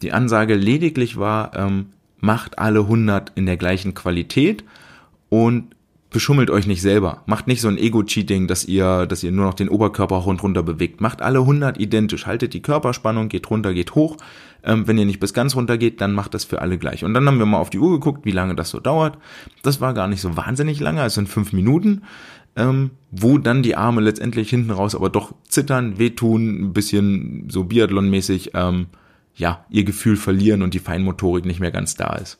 Die 0.00 0.12
Ansage 0.12 0.54
lediglich 0.54 1.16
war, 1.16 1.56
ähm, 1.56 1.86
macht 2.24 2.58
alle 2.58 2.80
100 2.80 3.32
in 3.34 3.46
der 3.46 3.56
gleichen 3.56 3.94
Qualität 3.94 4.64
und 5.28 5.74
beschummelt 6.10 6.48
euch 6.48 6.66
nicht 6.66 6.80
selber. 6.80 7.22
Macht 7.26 7.48
nicht 7.48 7.60
so 7.60 7.68
ein 7.68 7.76
Ego-Cheating, 7.76 8.46
dass 8.46 8.64
ihr, 8.64 9.06
dass 9.06 9.22
ihr 9.22 9.32
nur 9.32 9.46
noch 9.46 9.54
den 9.54 9.68
Oberkörper 9.68 10.20
hoch 10.20 10.26
und 10.26 10.42
runter 10.42 10.62
bewegt. 10.62 11.00
Macht 11.00 11.20
alle 11.20 11.40
100 11.40 11.78
identisch. 11.78 12.26
Haltet 12.26 12.54
die 12.54 12.62
Körperspannung, 12.62 13.28
geht 13.28 13.50
runter, 13.50 13.74
geht 13.74 13.94
hoch. 13.94 14.16
Ähm, 14.62 14.86
wenn 14.86 14.96
ihr 14.96 15.04
nicht 15.04 15.20
bis 15.20 15.34
ganz 15.34 15.56
runter 15.56 15.76
geht, 15.76 16.00
dann 16.00 16.12
macht 16.12 16.34
das 16.34 16.44
für 16.44 16.62
alle 16.62 16.78
gleich. 16.78 17.04
Und 17.04 17.14
dann 17.14 17.26
haben 17.26 17.38
wir 17.38 17.46
mal 17.46 17.58
auf 17.58 17.70
die 17.70 17.80
Uhr 17.80 17.90
geguckt, 17.90 18.24
wie 18.24 18.30
lange 18.30 18.54
das 18.54 18.70
so 18.70 18.80
dauert. 18.80 19.18
Das 19.62 19.80
war 19.80 19.92
gar 19.92 20.08
nicht 20.08 20.20
so 20.20 20.36
wahnsinnig 20.36 20.80
lange, 20.80 21.02
es 21.04 21.14
sind 21.14 21.28
fünf 21.28 21.52
Minuten. 21.52 22.02
Ähm, 22.56 22.92
wo 23.10 23.38
dann 23.38 23.64
die 23.64 23.74
Arme 23.74 24.00
letztendlich 24.00 24.48
hinten 24.48 24.70
raus 24.70 24.94
aber 24.94 25.10
doch 25.10 25.34
zittern, 25.48 25.98
wehtun, 25.98 26.66
ein 26.66 26.72
bisschen 26.72 27.50
so 27.50 27.64
Biathlon-mäßig, 27.64 28.52
ähm, 28.54 28.86
ja, 29.34 29.64
ihr 29.68 29.84
Gefühl 29.84 30.16
verlieren 30.16 30.62
und 30.62 30.74
die 30.74 30.78
Feinmotorik 30.78 31.44
nicht 31.44 31.60
mehr 31.60 31.72
ganz 31.72 31.94
da 31.94 32.14
ist. 32.14 32.38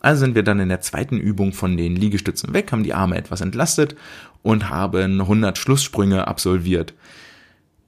Also 0.00 0.20
sind 0.20 0.34
wir 0.34 0.42
dann 0.42 0.60
in 0.60 0.70
der 0.70 0.80
zweiten 0.80 1.18
Übung 1.18 1.52
von 1.52 1.76
den 1.76 1.94
Liegestützen 1.94 2.54
weg, 2.54 2.72
haben 2.72 2.84
die 2.84 2.94
Arme 2.94 3.16
etwas 3.16 3.42
entlastet 3.42 3.96
und 4.42 4.70
haben 4.70 5.20
100 5.20 5.58
Schlusssprünge 5.58 6.26
absolviert. 6.26 6.94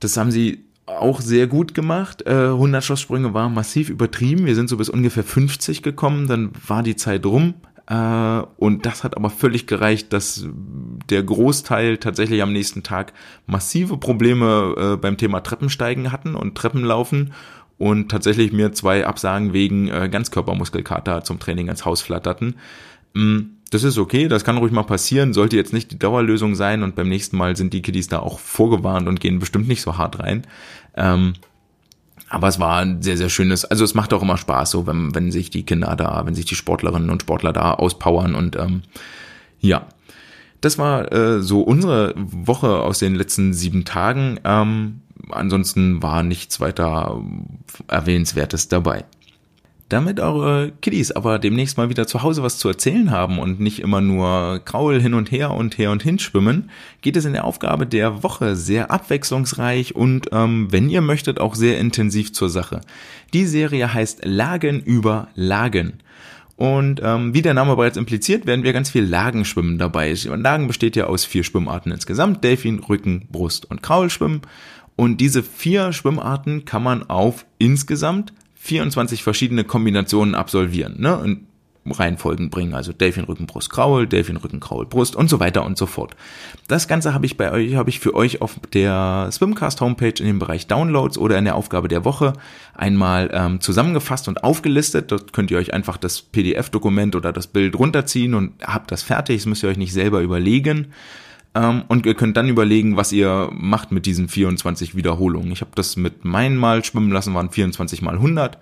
Das 0.00 0.16
haben 0.16 0.30
sie 0.30 0.64
auch 0.84 1.20
sehr 1.20 1.46
gut 1.46 1.74
gemacht. 1.74 2.26
100 2.26 2.82
äh, 2.82 2.84
Schlusssprünge 2.84 3.32
war 3.32 3.48
massiv 3.48 3.88
übertrieben. 3.88 4.44
Wir 4.44 4.54
sind 4.54 4.68
so 4.68 4.76
bis 4.76 4.90
ungefähr 4.90 5.24
50 5.24 5.82
gekommen, 5.82 6.28
dann 6.28 6.50
war 6.66 6.82
die 6.82 6.96
Zeit 6.96 7.24
rum. 7.24 7.54
Äh, 7.86 8.42
und 8.56 8.84
das 8.84 9.04
hat 9.04 9.16
aber 9.16 9.30
völlig 9.30 9.66
gereicht, 9.66 10.12
dass 10.12 10.46
der 11.08 11.22
Großteil 11.22 11.98
tatsächlich 11.98 12.42
am 12.42 12.52
nächsten 12.52 12.82
Tag 12.82 13.12
massive 13.46 13.96
Probleme 13.96 14.74
äh, 14.76 14.96
beim 14.96 15.16
Thema 15.16 15.40
Treppensteigen 15.40 16.12
hatten 16.12 16.34
und 16.34 16.56
Treppenlaufen 16.56 17.32
und 17.82 18.12
tatsächlich 18.12 18.52
mir 18.52 18.72
zwei 18.72 19.04
Absagen 19.04 19.52
wegen 19.52 19.88
äh, 19.88 20.08
Ganzkörpermuskelkater 20.08 21.24
zum 21.24 21.40
Training 21.40 21.66
ins 21.66 21.84
Haus 21.84 22.00
flatterten. 22.00 22.54
Mm, 23.12 23.40
das 23.70 23.82
ist 23.82 23.98
okay, 23.98 24.28
das 24.28 24.44
kann 24.44 24.56
ruhig 24.56 24.70
mal 24.70 24.84
passieren, 24.84 25.32
sollte 25.32 25.56
jetzt 25.56 25.72
nicht 25.72 25.90
die 25.90 25.98
Dauerlösung 25.98 26.54
sein 26.54 26.84
und 26.84 26.94
beim 26.94 27.08
nächsten 27.08 27.36
Mal 27.36 27.56
sind 27.56 27.72
die 27.72 27.82
Kiddies 27.82 28.06
da 28.06 28.20
auch 28.20 28.38
vorgewarnt 28.38 29.08
und 29.08 29.18
gehen 29.18 29.40
bestimmt 29.40 29.66
nicht 29.66 29.82
so 29.82 29.98
hart 29.98 30.20
rein. 30.20 30.46
Ähm, 30.96 31.32
aber 32.28 32.46
es 32.46 32.60
war 32.60 32.82
ein 32.82 33.02
sehr, 33.02 33.16
sehr 33.16 33.28
schönes, 33.28 33.64
also 33.64 33.82
es 33.82 33.94
macht 33.94 34.12
auch 34.12 34.22
immer 34.22 34.36
Spaß, 34.36 34.70
so 34.70 34.86
wenn, 34.86 35.12
wenn 35.16 35.32
sich 35.32 35.50
die 35.50 35.64
Kinder 35.64 35.96
da, 35.96 36.24
wenn 36.24 36.36
sich 36.36 36.44
die 36.44 36.54
Sportlerinnen 36.54 37.10
und 37.10 37.22
Sportler 37.22 37.52
da 37.52 37.74
auspowern 37.74 38.36
und 38.36 38.54
ähm, 38.54 38.82
ja. 39.58 39.88
Das 40.60 40.78
war 40.78 41.10
äh, 41.10 41.42
so 41.42 41.62
unsere 41.62 42.14
Woche 42.16 42.68
aus 42.68 43.00
den 43.00 43.16
letzten 43.16 43.52
sieben 43.52 43.84
Tagen. 43.84 44.38
Ähm, 44.44 45.01
ansonsten 45.36 46.02
war 46.02 46.22
nichts 46.22 46.60
weiter 46.60 47.22
erwähnenswertes 47.88 48.68
dabei. 48.68 49.04
Damit 49.92 50.20
eure 50.20 50.72
Kiddies 50.80 51.12
aber 51.12 51.38
demnächst 51.38 51.76
mal 51.76 51.90
wieder 51.90 52.06
zu 52.06 52.22
Hause 52.22 52.42
was 52.42 52.56
zu 52.56 52.66
erzählen 52.66 53.10
haben 53.10 53.38
und 53.38 53.60
nicht 53.60 53.80
immer 53.80 54.00
nur 54.00 54.62
Kraul 54.64 54.98
hin 54.98 55.12
und 55.12 55.30
her 55.30 55.50
und 55.50 55.76
her 55.76 55.90
und 55.90 56.02
hin 56.02 56.18
schwimmen, 56.18 56.70
geht 57.02 57.14
es 57.14 57.26
in 57.26 57.34
der 57.34 57.44
Aufgabe 57.44 57.86
der 57.86 58.22
Woche 58.22 58.56
sehr 58.56 58.90
abwechslungsreich 58.90 59.94
und, 59.94 60.30
ähm, 60.32 60.68
wenn 60.70 60.88
ihr 60.88 61.02
möchtet, 61.02 61.40
auch 61.40 61.54
sehr 61.54 61.78
intensiv 61.78 62.32
zur 62.32 62.48
Sache. 62.48 62.80
Die 63.34 63.44
Serie 63.44 63.92
heißt 63.92 64.24
Lagen 64.24 64.80
über 64.80 65.28
Lagen. 65.34 65.98
Und 66.56 67.02
ähm, 67.04 67.34
wie 67.34 67.42
der 67.42 67.52
Name 67.52 67.76
bereits 67.76 67.98
impliziert, 67.98 68.46
werden 68.46 68.62
wir 68.62 68.72
ganz 68.72 68.88
viel 68.88 69.04
Lagenschwimmen 69.04 69.76
dabei. 69.76 70.14
Lagen 70.14 70.68
besteht 70.68 70.96
ja 70.96 71.04
aus 71.04 71.26
vier 71.26 71.44
Schwimmarten 71.44 71.92
insgesamt. 71.92 72.44
Delfin, 72.44 72.78
Rücken, 72.78 73.26
Brust 73.30 73.70
und 73.70 73.82
Kraulschwimmen. 73.82 74.40
Und 74.96 75.18
diese 75.18 75.42
vier 75.42 75.92
Schwimmarten 75.92 76.64
kann 76.64 76.82
man 76.82 77.08
auf 77.08 77.46
insgesamt 77.58 78.32
24 78.56 79.22
verschiedene 79.22 79.64
Kombinationen 79.64 80.34
absolvieren. 80.34 81.00
Ne? 81.00 81.16
Und 81.16 81.46
Reihenfolgen 81.84 82.48
bringen, 82.50 82.74
also 82.74 82.92
Delfin 82.92 83.24
Rücken 83.24 83.46
Brust 83.46 83.70
Kraul, 83.70 84.06
Delfin 84.06 84.36
Rücken 84.36 84.60
Kraul 84.60 84.86
Brust 84.86 85.16
und 85.16 85.28
so 85.28 85.40
weiter 85.40 85.64
und 85.64 85.76
so 85.76 85.86
fort. 85.86 86.14
Das 86.68 86.86
Ganze 86.86 87.12
habe 87.12 87.26
ich 87.26 87.36
bei 87.36 87.50
euch, 87.50 87.74
habe 87.74 87.90
ich 87.90 87.98
für 87.98 88.14
euch 88.14 88.40
auf 88.40 88.60
der 88.72 89.28
Swimcast 89.32 89.80
Homepage 89.80 90.14
in 90.18 90.26
dem 90.26 90.38
Bereich 90.38 90.68
Downloads 90.68 91.18
oder 91.18 91.38
in 91.38 91.44
der 91.44 91.56
Aufgabe 91.56 91.88
der 91.88 92.04
Woche 92.04 92.34
einmal 92.74 93.30
ähm, 93.32 93.60
zusammengefasst 93.60 94.28
und 94.28 94.44
aufgelistet. 94.44 95.10
Dort 95.10 95.32
könnt 95.32 95.50
ihr 95.50 95.58
euch 95.58 95.74
einfach 95.74 95.96
das 95.96 96.22
PDF-Dokument 96.22 97.16
oder 97.16 97.32
das 97.32 97.48
Bild 97.48 97.76
runterziehen 97.76 98.34
und 98.34 98.52
habt 98.62 98.92
das 98.92 99.02
fertig. 99.02 99.38
Das 99.38 99.46
müsst 99.46 99.64
ihr 99.64 99.68
euch 99.68 99.76
nicht 99.76 99.92
selber 99.92 100.20
überlegen. 100.20 100.92
Ähm, 101.54 101.84
und 101.88 102.06
ihr 102.06 102.14
könnt 102.14 102.36
dann 102.36 102.48
überlegen, 102.48 102.96
was 102.96 103.12
ihr 103.12 103.50
macht 103.52 103.92
mit 103.92 104.06
diesen 104.06 104.28
24 104.28 104.94
Wiederholungen. 104.94 105.52
Ich 105.52 105.60
habe 105.60 105.72
das 105.74 105.96
mit 105.96 106.24
meinen 106.24 106.56
Mal 106.56 106.84
schwimmen 106.84 107.10
lassen, 107.10 107.34
waren 107.34 107.50
24 107.50 108.02
mal 108.02 108.14
100. 108.14 108.58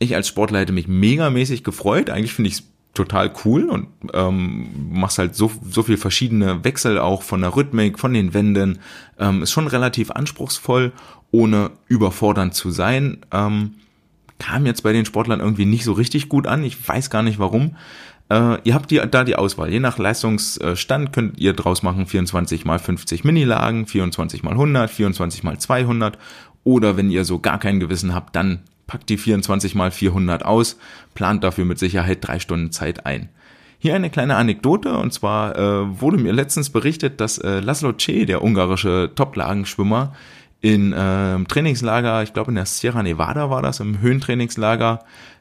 Ich 0.00 0.14
als 0.14 0.28
Sportler 0.28 0.60
hätte 0.60 0.72
mich 0.72 0.88
megamäßig 0.88 1.62
gefreut. 1.62 2.10
Eigentlich 2.10 2.34
finde 2.34 2.48
ich 2.48 2.54
es 2.56 2.64
total 2.94 3.32
cool 3.44 3.68
und 3.68 3.88
ähm, 4.12 4.68
machst 4.90 5.18
halt 5.18 5.34
so, 5.34 5.50
so 5.68 5.82
viel 5.82 5.96
verschiedene 5.96 6.64
Wechsel 6.64 6.98
auch 6.98 7.22
von 7.22 7.40
der 7.40 7.54
Rhythmik, 7.54 7.98
von 7.98 8.14
den 8.14 8.34
Wänden. 8.34 8.78
Ähm, 9.18 9.42
ist 9.42 9.52
schon 9.52 9.66
relativ 9.66 10.10
anspruchsvoll, 10.10 10.92
ohne 11.30 11.72
überfordernd 11.88 12.54
zu 12.54 12.70
sein. 12.70 13.18
Ähm, 13.32 13.74
kam 14.38 14.66
jetzt 14.66 14.82
bei 14.82 14.92
den 14.92 15.04
Sportlern 15.04 15.40
irgendwie 15.40 15.66
nicht 15.66 15.84
so 15.84 15.92
richtig 15.92 16.28
gut 16.28 16.46
an. 16.46 16.64
Ich 16.64 16.88
weiß 16.88 17.10
gar 17.10 17.22
nicht 17.22 17.38
warum. 17.38 17.76
Äh, 18.30 18.58
ihr 18.64 18.74
habt 18.74 18.90
die, 18.90 19.00
da 19.10 19.24
die 19.24 19.36
Auswahl. 19.36 19.70
Je 19.70 19.80
nach 19.80 19.98
Leistungsstand 19.98 21.12
könnt 21.12 21.38
ihr 21.38 21.52
draus 21.52 21.82
machen 21.82 22.06
24 22.06 22.64
mal 22.64 22.78
50 22.78 23.24
Minilagen, 23.24 23.86
24 23.86 24.42
mal 24.42 24.52
100, 24.52 24.90
24 24.90 25.42
mal 25.42 25.58
200 25.58 26.18
oder 26.64 26.96
wenn 26.96 27.10
ihr 27.10 27.24
so 27.24 27.38
gar 27.38 27.58
kein 27.58 27.80
Gewissen 27.80 28.14
habt, 28.14 28.34
dann 28.34 28.60
packt 28.86 29.08
die 29.10 29.18
24 29.18 29.74
mal 29.74 29.90
400 29.90 30.44
aus, 30.44 30.78
plant 31.14 31.44
dafür 31.44 31.64
mit 31.64 31.78
Sicherheit 31.78 32.18
drei 32.20 32.38
Stunden 32.38 32.72
Zeit 32.72 33.06
ein. 33.06 33.28
Hier 33.78 33.94
eine 33.94 34.08
kleine 34.08 34.36
Anekdote, 34.36 34.96
und 34.96 35.12
zwar 35.12 35.58
äh, 35.58 36.00
wurde 36.00 36.16
mir 36.16 36.32
letztens 36.32 36.70
berichtet, 36.70 37.20
dass 37.20 37.36
äh, 37.36 37.60
Laszlo 37.60 37.92
C., 37.92 38.24
der 38.24 38.42
ungarische 38.42 39.10
Toplagenschwimmer, 39.14 40.14
in 40.62 40.94
äh, 40.94 41.44
Trainingslager, 41.44 42.22
ich 42.22 42.32
glaube 42.32 42.50
in 42.50 42.54
der 42.54 42.64
Sierra 42.64 43.02
Nevada 43.02 43.50
war 43.50 43.60
das, 43.60 43.80
im 43.80 44.00
Höhentrainingslager, 44.00 45.00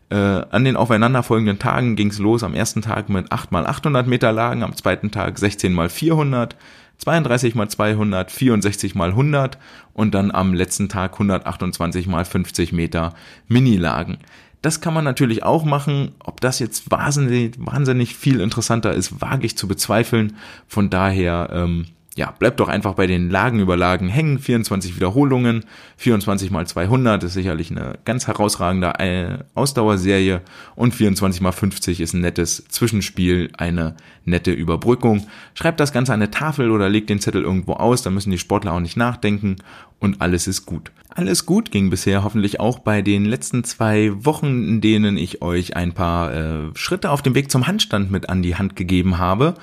äh, 0.10 0.16
an 0.16 0.64
den 0.64 0.76
aufeinanderfolgenden 0.76 1.60
Tagen 1.60 1.96
ging 1.96 2.10
es 2.10 2.20
los. 2.20 2.44
Am 2.44 2.54
ersten 2.54 2.82
Tag 2.82 3.10
mit 3.10 3.32
8 3.32 3.52
mal 3.52 3.66
800 3.66 4.08
Meter 4.08 4.32
Lagen, 4.32 4.64
am 4.64 4.76
zweiten 4.76 5.12
Tag 5.12 5.38
16 5.38 5.74
mal 5.74 5.90
400, 5.90 6.56
32 6.98 7.56
mal 7.56 7.70
200, 7.70 8.32
64 8.32 8.96
mal 8.96 9.10
100 9.10 9.58
und 9.94 10.14
dann 10.14 10.32
am 10.32 10.54
letzten 10.54 10.90
Tag 10.90 11.14
128 11.14 12.08
mal 12.08 12.26
50 12.26 12.74
Meter 12.74 13.14
Minilagen. 13.48 14.20
Das 14.62 14.80
kann 14.80 14.94
man 14.94 15.04
natürlich 15.04 15.44
auch 15.44 15.66
machen. 15.66 16.14
Ob 16.20 16.40
das 16.40 16.60
jetzt 16.60 16.90
wahnsinnig, 16.90 17.56
wahnsinnig 17.58 18.16
viel 18.16 18.40
interessanter 18.40 18.94
ist, 18.94 19.20
wage 19.20 19.46
ich 19.46 19.58
zu 19.58 19.68
bezweifeln. 19.68 20.38
Von 20.68 20.90
daher 20.90 21.50
ähm, 21.52 21.88
ja, 22.16 22.30
bleibt 22.32 22.60
doch 22.60 22.68
einfach 22.68 22.94
bei 22.94 23.08
den 23.08 23.32
Lagen 23.32 23.60
über 23.60 23.76
Lagen 23.76 24.08
hängen. 24.08 24.38
24 24.38 24.96
Wiederholungen, 24.96 25.66
24 25.98 26.52
mal 26.52 26.68
200 26.68 27.24
ist 27.24 27.34
sicherlich 27.34 27.72
eine 27.72 27.98
ganz 28.06 28.28
herausragende 28.28 29.00
äh, 29.00 29.40
Ausdauerserie 29.56 30.42
und 30.76 30.94
24 30.94 31.42
mal 31.42 31.52
50 31.52 32.02
ist 32.02 32.14
ein 32.14 32.22
nettes 32.22 32.66
Zwischenspiel, 32.70 33.50
eine 33.58 33.96
nette 34.26 34.52
Überbrückung. 34.52 35.26
Schreibt 35.56 35.80
das 35.80 35.92
Ganze 35.92 36.14
an 36.14 36.22
eine 36.22 36.30
Tafel 36.30 36.70
oder 36.70 36.88
legt 36.88 37.10
den 37.10 37.20
Zettel 37.20 37.42
irgendwo 37.42 37.74
aus, 37.74 38.04
da 38.04 38.12
müssen 38.12 38.32
die 38.32 38.38
Sportler 38.38 38.74
auch 38.74 38.80
nicht 38.80 38.98
nachdenken 38.98 39.56
und 40.00 40.22
alles 40.22 40.48
ist 40.48 40.68
gut. 40.68 40.92
Alles 41.10 41.48
gut 41.48 41.72
ging 41.72 41.90
bisher 41.90 42.24
hoffentlich 42.24 42.60
auch 42.60 42.80
bei 42.80 43.02
den 43.02 43.26
letzten 43.26 43.64
zwei 43.64 44.12
Wochen, 44.24 44.68
in 44.68 44.82
denen 44.82 45.18
ich 45.18 45.42
euch 45.42 45.76
ein 45.76 45.94
paar 45.94 46.34
äh, 46.34 46.76
Schritte 46.76 47.10
auf 47.10 47.24
dem 47.24 47.34
Weg 47.34 47.50
zum 47.50 47.66
Handstand 47.66 48.12
mit 48.12 48.30
an 48.30 48.44
die 48.44 48.56
Hand 48.56 48.76
gegeben 48.76 49.18
habe. 49.18 49.56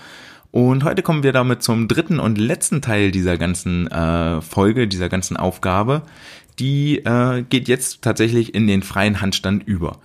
Und 0.53 0.83
heute 0.83 1.03
kommen 1.03 1.23
wir 1.23 1.33
damit 1.33 1.63
zum 1.63 1.87
dritten 1.87 2.19
und 2.19 2.37
letzten 2.37 2.83
Teil 2.83 3.13
dieser 3.13 3.39
ganzen 3.39 3.87
äh, 3.87 4.41
Folge, 4.41 4.89
dieser 4.89 5.09
ganzen 5.09 5.37
Aufgabe. 5.37 6.03
Die 6.59 6.99
äh, 6.99 7.43
geht 7.49 7.69
jetzt 7.69 8.03
tatsächlich 8.03 8.55
in 8.55 8.67
den 8.67 8.83
freien 8.83 9.21
Handstand 9.21 9.67
über. 9.67 9.99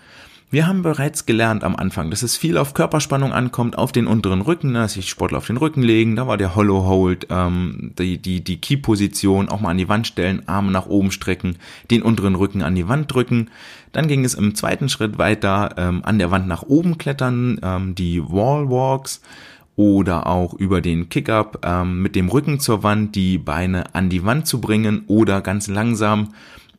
Wir 0.52 0.68
haben 0.68 0.84
bereits 0.84 1.26
gelernt 1.26 1.64
am 1.64 1.76
Anfang, 1.76 2.12
dass 2.12 2.22
es 2.22 2.38
viel 2.38 2.58
auf 2.58 2.76
Körperspannung 2.76 3.34
ankommt, 3.34 3.78
auf 3.78 3.92
den 3.92 4.06
unteren 4.06 4.42
Rücken, 4.42 4.72
ne, 4.72 4.80
dass 4.80 4.94
sich 4.94 5.10
Sportler 5.10 5.40
auf 5.40 5.48
den 5.48 5.58
Rücken 5.58 5.82
legen, 5.82 6.16
da 6.16 6.28
war 6.28 6.38
der 6.38 6.56
Hollow 6.56 6.86
Hold, 6.86 7.28
ähm, 7.32 7.92
die, 7.98 8.20
die, 8.20 8.42
die 8.42 8.58
Key-Position, 8.58 9.50
auch 9.50 9.60
mal 9.60 9.72
an 9.72 9.80
die 9.80 9.90
Wand 9.90 10.06
stellen, 10.06 10.48
Arme 10.48 10.72
nach 10.72 10.86
oben 10.86 11.12
strecken, 11.12 11.58
den 11.90 12.04
unteren 12.04 12.36
Rücken 12.36 12.62
an 12.62 12.76
die 12.76 12.88
Wand 12.88 13.12
drücken. 13.12 13.50
Dann 13.92 14.08
ging 14.08 14.24
es 14.24 14.36
im 14.36 14.54
zweiten 14.54 14.88
Schritt 14.88 15.18
weiter, 15.18 15.74
ähm, 15.78 16.02
an 16.06 16.20
der 16.20 16.30
Wand 16.30 16.48
nach 16.48 16.64
oben 16.64 17.00
klettern, 17.00 17.60
ähm, 17.64 17.96
die 17.96 18.24
Wall 18.24 18.70
Walks 18.70 19.22
oder 19.76 20.28
auch 20.28 20.54
über 20.54 20.82
den 20.82 21.10
Kick-Up 21.10 21.60
ähm, 21.66 22.02
mit 22.02 22.16
dem 22.16 22.30
Rücken 22.30 22.60
zur 22.60 22.84
Wand 22.84 23.16
die 23.16 23.38
Beine 23.38 23.94
an 23.94 24.10
die 24.10 24.24
Wand 24.24 24.48
zu 24.48 24.62
bringen 24.62 25.04
oder 25.08 25.42
ganz 25.42 25.68
langsam 25.68 26.30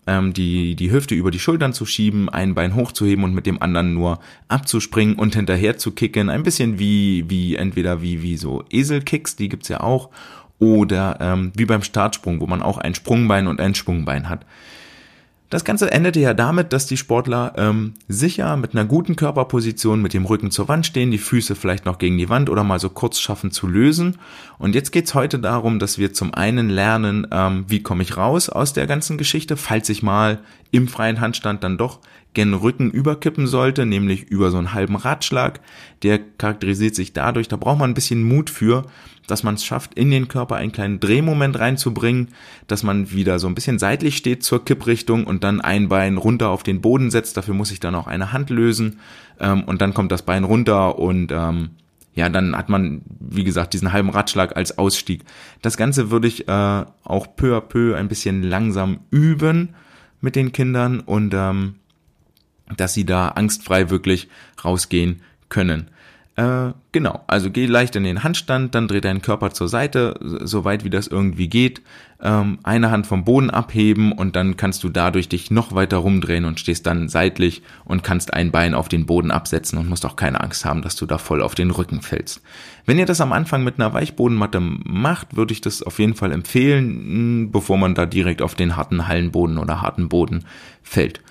ähm, 0.06 0.32
die, 0.32 0.76
die 0.76 0.90
Hüfte 0.90 1.14
über 1.14 1.30
die 1.30 1.38
Schultern 1.38 1.72
zu 1.72 1.84
schieben, 1.84 2.28
ein 2.28 2.54
Bein 2.54 2.74
hochzuheben 2.74 3.24
und 3.24 3.34
mit 3.34 3.46
dem 3.46 3.60
anderen 3.60 3.94
nur 3.94 4.20
abzuspringen 4.48 5.16
und 5.16 5.34
hinterher 5.34 5.76
zu 5.78 5.90
kicken. 5.90 6.30
Ein 6.30 6.42
bisschen 6.42 6.78
wie, 6.78 7.28
wie 7.28 7.56
entweder 7.56 8.02
wie, 8.02 8.22
wie 8.22 8.36
so 8.36 8.64
Eselkicks, 8.70 9.36
die 9.36 9.48
gibt's 9.48 9.68
ja 9.68 9.80
auch, 9.80 10.10
oder 10.58 11.18
ähm, 11.20 11.52
wie 11.54 11.66
beim 11.66 11.82
Startsprung, 11.82 12.40
wo 12.40 12.46
man 12.46 12.62
auch 12.62 12.78
ein 12.78 12.94
Sprungbein 12.94 13.46
und 13.46 13.60
ein 13.60 13.74
Schwungbein 13.74 14.28
hat. 14.28 14.46
Das 15.48 15.64
Ganze 15.64 15.92
endete 15.92 16.18
ja 16.18 16.34
damit, 16.34 16.72
dass 16.72 16.86
die 16.86 16.96
Sportler 16.96 17.52
ähm, 17.56 17.94
sicher 18.08 18.56
mit 18.56 18.74
einer 18.74 18.84
guten 18.84 19.14
Körperposition 19.14 20.02
mit 20.02 20.12
dem 20.12 20.24
Rücken 20.24 20.50
zur 20.50 20.66
Wand 20.66 20.86
stehen, 20.86 21.12
die 21.12 21.18
Füße 21.18 21.54
vielleicht 21.54 21.86
noch 21.86 21.98
gegen 21.98 22.18
die 22.18 22.28
Wand 22.28 22.50
oder 22.50 22.64
mal 22.64 22.80
so 22.80 22.90
kurz 22.90 23.20
schaffen 23.20 23.52
zu 23.52 23.68
lösen. 23.68 24.18
Und 24.58 24.74
jetzt 24.74 24.90
geht's 24.90 25.14
heute 25.14 25.38
darum, 25.38 25.78
dass 25.78 25.98
wir 25.98 26.12
zum 26.12 26.34
einen 26.34 26.68
lernen, 26.68 27.28
ähm, 27.30 27.64
wie 27.68 27.80
komme 27.80 28.02
ich 28.02 28.16
raus 28.16 28.48
aus 28.48 28.72
der 28.72 28.88
ganzen 28.88 29.18
Geschichte, 29.18 29.56
falls 29.56 29.88
ich 29.88 30.02
mal 30.02 30.40
im 30.72 30.88
freien 30.88 31.20
Handstand 31.20 31.62
dann 31.62 31.78
doch 31.78 32.00
gen 32.36 32.52
Rücken 32.52 32.90
überkippen 32.90 33.46
sollte, 33.46 33.86
nämlich 33.86 34.24
über 34.24 34.50
so 34.50 34.58
einen 34.58 34.74
halben 34.74 34.94
Ratschlag. 34.94 35.60
Der 36.02 36.18
charakterisiert 36.18 36.94
sich 36.94 37.14
dadurch, 37.14 37.48
da 37.48 37.56
braucht 37.56 37.78
man 37.78 37.90
ein 37.90 37.94
bisschen 37.94 38.22
Mut 38.22 38.50
für, 38.50 38.84
dass 39.26 39.42
man 39.42 39.54
es 39.54 39.64
schafft, 39.64 39.94
in 39.94 40.10
den 40.10 40.28
Körper 40.28 40.56
einen 40.56 40.70
kleinen 40.70 41.00
Drehmoment 41.00 41.58
reinzubringen, 41.58 42.28
dass 42.66 42.82
man 42.82 43.10
wieder 43.10 43.38
so 43.38 43.48
ein 43.48 43.54
bisschen 43.54 43.78
seitlich 43.78 44.18
steht 44.18 44.44
zur 44.44 44.64
Kipprichtung 44.64 45.24
und 45.24 45.44
dann 45.44 45.62
ein 45.62 45.88
Bein 45.88 46.18
runter 46.18 46.50
auf 46.50 46.62
den 46.62 46.82
Boden 46.82 47.10
setzt. 47.10 47.38
Dafür 47.38 47.54
muss 47.54 47.72
ich 47.72 47.80
dann 47.80 47.94
auch 47.94 48.06
eine 48.06 48.32
Hand 48.32 48.50
lösen 48.50 49.00
ähm, 49.40 49.64
und 49.64 49.80
dann 49.80 49.94
kommt 49.94 50.12
das 50.12 50.22
Bein 50.22 50.44
runter 50.44 50.98
und 50.98 51.32
ähm, 51.32 51.70
ja, 52.14 52.28
dann 52.28 52.54
hat 52.54 52.68
man, 52.68 53.00
wie 53.18 53.44
gesagt, 53.44 53.72
diesen 53.72 53.92
halben 53.92 54.10
Ratschlag 54.10 54.56
als 54.56 54.76
Ausstieg. 54.76 55.24
Das 55.62 55.78
Ganze 55.78 56.10
würde 56.10 56.28
ich 56.28 56.48
äh, 56.48 56.84
auch 57.02 57.34
peu 57.34 57.56
à 57.56 57.60
peu 57.62 57.96
ein 57.96 58.08
bisschen 58.08 58.42
langsam 58.42 59.00
üben 59.10 59.70
mit 60.20 60.36
den 60.36 60.52
Kindern 60.52 61.00
und 61.00 61.32
ähm, 61.34 61.76
dass 62.76 62.94
sie 62.94 63.04
da 63.04 63.28
angstfrei 63.28 63.90
wirklich 63.90 64.28
rausgehen 64.64 65.22
können. 65.48 65.90
Äh, 66.36 66.74
genau, 66.92 67.24
also 67.28 67.50
geh 67.50 67.64
leicht 67.64 67.96
in 67.96 68.04
den 68.04 68.22
Handstand, 68.22 68.74
dann 68.74 68.88
dreh 68.88 69.00
deinen 69.00 69.22
Körper 69.22 69.52
zur 69.52 69.68
Seite, 69.68 70.20
so 70.20 70.66
weit 70.66 70.84
wie 70.84 70.90
das 70.90 71.06
irgendwie 71.06 71.48
geht. 71.48 71.80
Ähm, 72.20 72.58
eine 72.62 72.90
Hand 72.90 73.06
vom 73.06 73.24
Boden 73.24 73.48
abheben 73.48 74.12
und 74.12 74.36
dann 74.36 74.58
kannst 74.58 74.84
du 74.84 74.90
dadurch 74.90 75.30
dich 75.30 75.50
noch 75.50 75.74
weiter 75.74 75.96
rumdrehen 75.96 76.44
und 76.44 76.60
stehst 76.60 76.86
dann 76.86 77.08
seitlich 77.08 77.62
und 77.86 78.02
kannst 78.02 78.34
ein 78.34 78.50
Bein 78.50 78.74
auf 78.74 78.90
den 78.90 79.06
Boden 79.06 79.30
absetzen 79.30 79.78
und 79.78 79.88
musst 79.88 80.04
auch 80.04 80.16
keine 80.16 80.42
Angst 80.42 80.66
haben, 80.66 80.82
dass 80.82 80.94
du 80.94 81.06
da 81.06 81.16
voll 81.16 81.40
auf 81.40 81.54
den 81.54 81.70
Rücken 81.70 82.02
fällst. 82.02 82.42
Wenn 82.84 82.98
ihr 82.98 83.06
das 83.06 83.22
am 83.22 83.32
Anfang 83.32 83.64
mit 83.64 83.80
einer 83.80 83.94
Weichbodenmatte 83.94 84.60
macht, 84.60 85.36
würde 85.36 85.54
ich 85.54 85.62
das 85.62 85.82
auf 85.82 85.98
jeden 85.98 86.16
Fall 86.16 86.32
empfehlen, 86.32 87.50
bevor 87.50 87.78
man 87.78 87.94
da 87.94 88.04
direkt 88.04 88.42
auf 88.42 88.54
den 88.54 88.76
harten 88.76 89.08
Hallenboden 89.08 89.56
oder 89.56 89.80
harten 89.80 90.10
Boden 90.10 90.44
fällt. 90.82 91.22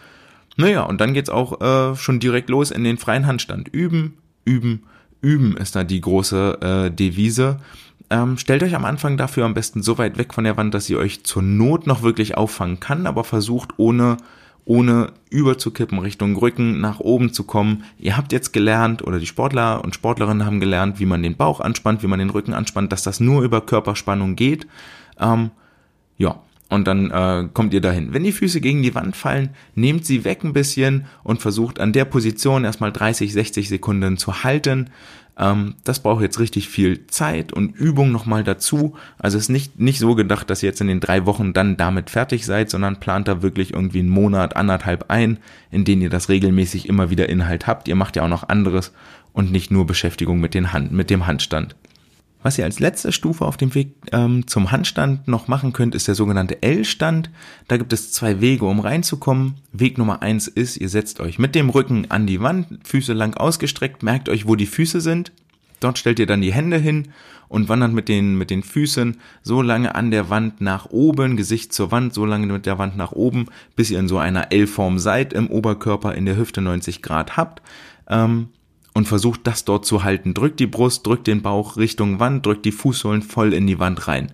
Naja, 0.58 0.84
und 0.84 1.02
dann 1.02 1.14
geht's 1.14 1.30
auch 1.30 1.62
äh, 1.62 1.96
schon 1.96 2.20
direkt 2.20 2.50
los 2.50 2.72
in 2.72 2.84
den 2.84 2.98
freien 2.98 3.28
Handstand. 3.28 3.68
Üben, 3.68 4.18
üben, 4.46 4.84
üben 5.22 5.58
ist 5.58 5.76
da 5.76 5.84
die 5.84 6.02
große 6.02 6.60
äh, 6.62 6.92
Devise. 6.92 7.60
Ähm, 8.10 8.38
stellt 8.38 8.64
euch 8.64 8.76
am 8.76 8.86
Anfang 8.86 9.18
dafür 9.18 9.46
am 9.46 9.54
besten 9.54 9.82
so 9.82 9.98
weit 9.98 10.18
weg 10.18 10.34
von 10.34 10.44
der 10.44 10.58
Wand, 10.58 10.74
dass 10.74 10.86
sie 10.86 10.96
euch 10.96 11.24
zur 11.24 11.42
Not 11.42 11.88
noch 11.88 12.04
wirklich 12.04 12.38
auffangen 12.38 12.80
kann, 12.80 13.08
aber 13.08 13.24
versucht 13.24 13.78
ohne 13.78 14.18
ohne 14.66 15.14
überzukippen 15.30 16.00
Richtung 16.00 16.36
Rücken 16.36 16.82
nach 16.82 17.00
oben 17.00 17.32
zu 17.32 17.44
kommen. 17.44 17.84
Ihr 18.00 18.18
habt 18.18 18.32
jetzt 18.32 18.52
gelernt 18.52 19.04
oder 19.06 19.20
die 19.20 19.28
Sportler 19.28 19.84
und 19.84 19.94
Sportlerinnen 19.94 20.46
haben 20.46 20.60
gelernt, 20.60 21.00
wie 21.00 21.06
man 21.06 21.22
den 21.22 21.38
Bauch 21.38 21.60
anspannt, 21.60 22.02
wie 22.02 22.08
man 22.08 22.18
den 22.20 22.32
Rücken 22.32 22.54
anspannt, 22.54 22.92
dass 22.92 23.04
das 23.04 23.20
nur 23.20 23.44
über 23.44 23.62
Körperspannung 23.62 24.36
geht. 24.36 24.66
Ähm, 25.20 25.52
ja, 26.18 26.40
und 26.70 26.88
dann 26.88 27.12
äh, 27.12 27.48
kommt 27.54 27.74
ihr 27.74 27.82
dahin. 27.82 28.14
Wenn 28.14 28.24
die 28.24 28.32
Füße 28.32 28.60
gegen 28.60 28.82
die 28.82 28.96
Wand 28.96 29.16
fallen, 29.16 29.50
nehmt 29.76 30.06
sie 30.06 30.24
weg 30.24 30.44
ein 30.44 30.54
bisschen 30.54 31.06
und 31.24 31.42
versucht 31.42 31.80
an 31.80 31.94
der 31.94 32.06
Position 32.06 32.66
erstmal 32.66 32.92
30, 32.92 33.34
60 33.34 33.70
Sekunden 33.70 34.18
zu 34.18 34.44
halten. 34.44 34.90
Ähm, 35.38 35.76
das 35.84 36.00
braucht 36.00 36.24
jetzt 36.24 36.40
richtig 36.40 36.68
viel 36.68 37.06
Zeit 37.08 37.54
und 37.54 37.76
Übung 37.76 38.12
nochmal 38.12 38.44
dazu. 38.44 38.96
Also 39.20 39.38
es 39.38 39.46
ist 39.46 39.50
nicht, 39.50 39.80
nicht 39.80 40.00
so 40.00 40.16
gedacht, 40.16 40.50
dass 40.50 40.64
ihr 40.64 40.70
jetzt 40.70 40.82
in 40.82 40.88
den 40.88 41.00
drei 41.00 41.26
Wochen 41.26 41.54
dann 41.54 41.78
damit 41.78 42.10
fertig 42.10 42.46
seid, 42.46 42.70
sondern 42.70 43.00
plant 43.00 43.28
da 43.28 43.44
wirklich 43.44 43.74
irgendwie 43.74 44.00
einen 44.00 44.10
Monat, 44.10 44.56
anderthalb 44.56 45.12
ein, 45.12 45.38
in 45.72 45.86
denen 45.86 46.02
ihr 46.02 46.10
das 46.10 46.30
regelmäßig 46.30 46.90
immer 46.90 47.12
wieder 47.12 47.30
Inhalt 47.30 47.68
habt. 47.68 47.88
Ihr 47.88 47.96
macht 47.96 48.16
ja 48.16 48.24
auch 48.24 48.30
noch 48.30 48.50
anderes 48.50 48.92
und 49.34 49.52
nicht 49.52 49.70
nur 49.70 49.86
Beschäftigung 49.86 50.40
mit, 50.40 50.54
den 50.54 50.74
Hand, 50.74 50.92
mit 50.92 51.10
dem 51.10 51.28
Handstand. 51.28 51.76
Was 52.46 52.60
ihr 52.60 52.64
als 52.64 52.80
letzte 52.80 53.12
Stufe 53.12 53.44
auf 53.44 53.58
dem 53.58 53.74
Weg 53.74 53.96
ähm, 54.12 54.46
zum 54.46 54.72
Handstand 54.72 55.28
noch 55.28 55.48
machen 55.48 55.74
könnt, 55.74 55.96
ist 55.96 56.08
der 56.08 56.14
sogenannte 56.14 56.62
L-Stand. 56.62 57.32
Da 57.68 57.78
gibt 57.78 57.92
es 57.92 58.12
zwei 58.12 58.40
Wege, 58.40 58.66
um 58.66 58.82
reinzukommen. 58.82 59.56
Weg 59.72 59.98
Nummer 59.98 60.22
eins 60.22 60.48
ist, 60.48 60.78
ihr 60.78 60.90
setzt 60.90 61.20
euch 61.20 61.40
mit 61.40 61.56
dem 61.56 61.72
Rücken 61.72 62.12
an 62.12 62.28
die 62.28 62.42
Wand, 62.42 62.68
Füße 62.84 63.14
lang 63.14 63.34
ausgestreckt, 63.34 64.04
merkt 64.04 64.30
euch, 64.30 64.48
wo 64.48 64.56
die 64.56 64.68
Füße 64.68 65.02
sind. 65.02 65.32
Dort 65.80 65.98
stellt 65.98 66.20
ihr 66.20 66.28
dann 66.28 66.42
die 66.42 66.54
Hände 66.54 66.78
hin 66.78 67.08
und 67.48 67.68
wandert 67.68 67.94
mit 67.94 68.10
den, 68.10 68.38
mit 68.38 68.52
den 68.52 68.62
Füßen 68.62 69.18
so 69.42 69.64
lange 69.64 69.96
an 69.96 70.12
der 70.12 70.30
Wand 70.30 70.62
nach 70.62 70.86
oben, 70.92 71.38
Gesicht 71.38 71.74
zur 71.74 71.90
Wand, 71.90 72.14
so 72.14 72.28
lange 72.28 72.46
mit 72.46 72.68
der 72.68 72.78
Wand 72.78 72.96
nach 72.96 73.12
oben, 73.12 73.48
bis 73.76 73.90
ihr 73.90 73.98
in 73.98 74.08
so 74.08 74.20
einer 74.20 74.52
L-Form 74.52 75.00
seid, 75.00 75.34
im 75.34 75.48
Oberkörper 75.48 76.14
in 76.14 76.28
der 76.28 76.38
Hüfte 76.38 76.62
90 76.62 77.02
Grad 77.02 77.38
habt. 77.38 77.64
Ähm, 78.08 78.50
und 78.96 79.08
versucht 79.08 79.42
das 79.44 79.66
dort 79.66 79.86
zu 79.86 80.04
halten. 80.04 80.34
Drückt 80.34 80.60
die 80.60 80.68
Brust, 80.68 81.06
drückt 81.06 81.28
den 81.28 81.44
Bauch 81.44 81.78
Richtung 81.78 82.20
Wand, 82.20 82.46
drückt 82.46 82.66
die 82.66 82.72
Fußsohlen 82.72 83.22
voll 83.22 83.54
in 83.54 83.68
die 83.68 83.78
Wand 83.78 84.08
rein. 84.08 84.32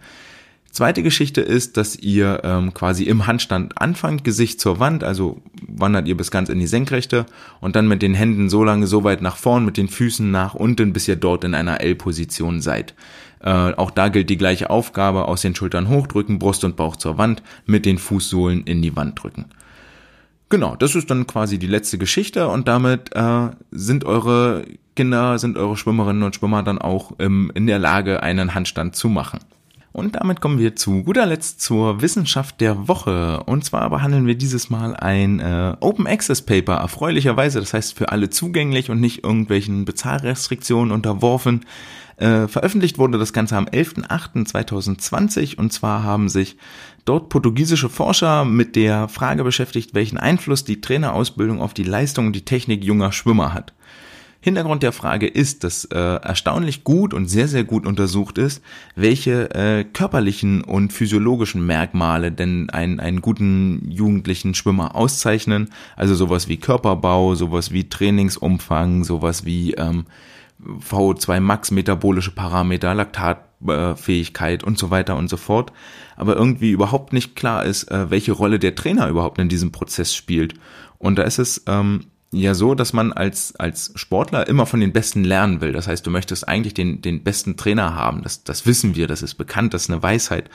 Zweite 0.72 1.04
Geschichte 1.04 1.42
ist, 1.42 1.76
dass 1.76 1.98
ihr 1.98 2.42
ähm, 2.46 2.74
quasi 2.74 3.04
im 3.04 3.28
Handstand 3.28 3.78
anfangt, 3.78 4.24
Gesicht 4.24 4.62
zur 4.62 4.80
Wand, 4.80 5.04
also 5.04 5.42
wandert 5.68 6.08
ihr 6.08 6.16
bis 6.16 6.32
ganz 6.32 6.48
in 6.48 6.60
die 6.60 6.68
Senkrechte 6.68 7.26
und 7.60 7.76
dann 7.76 7.90
mit 7.90 8.02
den 8.02 8.14
Händen 8.14 8.50
so 8.50 8.64
lange 8.64 8.88
so 8.88 9.04
weit 9.04 9.22
nach 9.22 9.36
vorn, 9.36 9.66
mit 9.66 9.76
den 9.76 9.90
Füßen 9.90 10.32
nach 10.32 10.54
unten, 10.54 10.94
bis 10.94 11.10
ihr 11.10 11.18
dort 11.18 11.44
in 11.44 11.56
einer 11.56 11.82
L-Position 11.82 12.62
seid. 12.62 12.94
Äh, 13.42 13.50
auch 13.50 13.92
da 13.92 14.08
gilt 14.08 14.30
die 14.30 14.38
gleiche 14.38 14.70
Aufgabe, 14.70 15.28
aus 15.28 15.42
den 15.42 15.56
Schultern 15.56 15.90
hochdrücken, 15.90 16.40
Brust 16.40 16.64
und 16.64 16.78
Bauch 16.78 16.96
zur 16.96 17.18
Wand, 17.18 17.44
mit 17.66 17.86
den 17.86 17.98
Fußsohlen 17.98 18.64
in 18.64 18.82
die 18.82 18.96
Wand 18.96 19.22
drücken. 19.22 19.48
Genau, 20.52 20.76
das 20.76 20.96
ist 20.96 21.10
dann 21.10 21.28
quasi 21.28 21.58
die 21.60 21.68
letzte 21.68 21.98
Geschichte 21.98 22.50
und 22.50 22.68
damit 22.68 23.16
äh, 23.16 23.52
sind 23.72 24.04
eure 24.04 24.66
Kinder, 24.98 25.40
sind 25.40 25.58
eure 25.58 25.78
Schwimmerinnen 25.78 26.24
und 26.24 26.36
Schwimmer 26.36 26.62
dann 26.62 26.78
auch 26.78 27.14
ähm, 27.20 27.54
in 27.56 27.68
der 27.68 27.80
Lage, 27.80 28.22
einen 28.22 28.54
Handstand 28.54 28.94
zu 28.94 29.08
machen. 29.08 29.40
Und 29.94 30.18
damit 30.18 30.42
kommen 30.42 30.60
wir 30.60 30.76
zu 30.76 31.04
guter 31.04 31.26
Letzt 31.26 31.62
zur 31.62 32.02
Wissenschaft 32.02 32.60
der 32.60 32.90
Woche. 32.90 33.44
Und 33.46 33.64
zwar 33.64 33.90
behandeln 33.90 34.28
wir 34.28 34.36
dieses 34.36 34.70
Mal 34.70 34.94
ein 34.94 35.40
äh, 35.40 35.78
Open 35.80 36.06
Access 36.06 36.42
Paper, 36.42 36.74
erfreulicherweise, 36.74 37.62
das 37.62 37.74
heißt 37.74 37.98
für 37.98 38.10
alle 38.10 38.30
zugänglich 38.30 38.90
und 38.90 39.00
nicht 39.00 39.24
irgendwelchen 39.24 39.86
Bezahlrestriktionen 39.86 40.92
unterworfen. 40.92 41.66
Äh, 42.18 42.48
veröffentlicht 42.48 43.00
wurde 43.00 43.18
das 43.18 43.34
Ganze 43.34 43.56
am 43.58 43.66
11.08.2020 43.66 45.58
und 45.58 45.74
zwar 45.74 46.04
haben 46.04 46.30
sich 46.30 46.58
dort 47.06 47.30
portugiesische 47.30 47.90
Forscher 47.90 48.46
mit 48.46 48.76
der 48.76 49.08
Frage 49.08 49.44
beschäftigt, 49.44 49.94
welchen 49.94 50.18
Einfluss 50.18 50.64
die 50.64 50.82
Trainerausbildung 50.82 51.62
auf 51.62 51.74
die 51.74 51.84
Leistung 51.84 52.28
und 52.28 52.36
die 52.36 52.46
Technik 52.46 52.84
junger 52.84 53.12
Schwimmer 53.12 53.54
hat. 53.54 53.74
Hintergrund 54.44 54.82
der 54.82 54.92
Frage 54.92 55.28
ist, 55.28 55.64
dass 55.64 55.86
äh, 55.86 55.98
erstaunlich 55.98 56.84
gut 56.84 57.14
und 57.14 57.28
sehr, 57.28 57.48
sehr 57.48 57.64
gut 57.64 57.86
untersucht 57.86 58.40
ist, 58.40 58.64
welche 58.96 59.54
äh, 59.54 59.84
körperlichen 59.84 60.64
und 60.64 60.92
physiologischen 60.92 61.64
Merkmale 61.64 62.32
denn 62.32 62.72
einen, 62.72 63.00
einen 63.00 63.22
guten 63.22 63.92
jugendlichen 63.92 64.56
Schwimmer 64.56 64.96
auszeichnen. 64.96 65.70
Also 65.96 66.16
sowas 66.16 66.48
wie 66.48 66.58
Körperbau, 66.58 67.36
sowas 67.36 67.72
wie 67.72 67.88
Trainingsumfang, 67.88 69.04
sowas 69.04 69.46
wie 69.46 69.76
ähm, 69.76 70.06
VO2 70.66 71.40
Max 71.40 71.70
metabolische 71.70 72.32
Parameter, 72.32 72.96
Laktatfähigkeit 72.96 74.64
und 74.64 74.80
so 74.80 74.90
weiter 74.90 75.18
und 75.18 75.30
so 75.30 75.38
fort. 75.38 75.72
Aber 76.22 76.36
irgendwie 76.36 76.70
überhaupt 76.70 77.14
nicht 77.14 77.36
klar 77.36 77.66
ist, 77.66 77.90
äh, 77.90 78.12
welche 78.12 78.34
Rolle 78.34 78.60
der 78.60 78.76
Trainer 78.76 79.08
überhaupt 79.08 79.40
in 79.40 79.50
diesem 79.50 79.72
Prozess 79.72 80.14
spielt. 80.14 80.54
Und 81.00 81.16
da 81.16 81.24
ist 81.24 81.40
es 81.40 81.64
ähm, 81.66 82.02
ja 82.32 82.54
so, 82.54 82.76
dass 82.76 82.94
man 82.94 83.12
als, 83.12 83.56
als 83.56 83.92
Sportler 83.96 84.48
immer 84.48 84.68
von 84.68 84.82
den 84.82 84.94
Besten 84.94 85.24
lernen 85.24 85.62
will. 85.62 85.72
Das 85.72 85.88
heißt, 85.88 86.06
du 86.06 86.12
möchtest 86.12 86.48
eigentlich 86.48 86.76
den, 86.76 87.02
den 87.02 87.24
besten 87.24 87.58
Trainer 87.58 87.96
haben. 87.96 88.22
Das, 88.22 88.44
das 88.44 88.68
wissen 88.68 88.96
wir, 88.96 89.08
das 89.08 89.24
ist 89.24 89.34
bekannt, 89.34 89.74
das 89.74 89.86
ist 89.86 89.90
eine 89.90 90.04
Weisheit. 90.04 90.52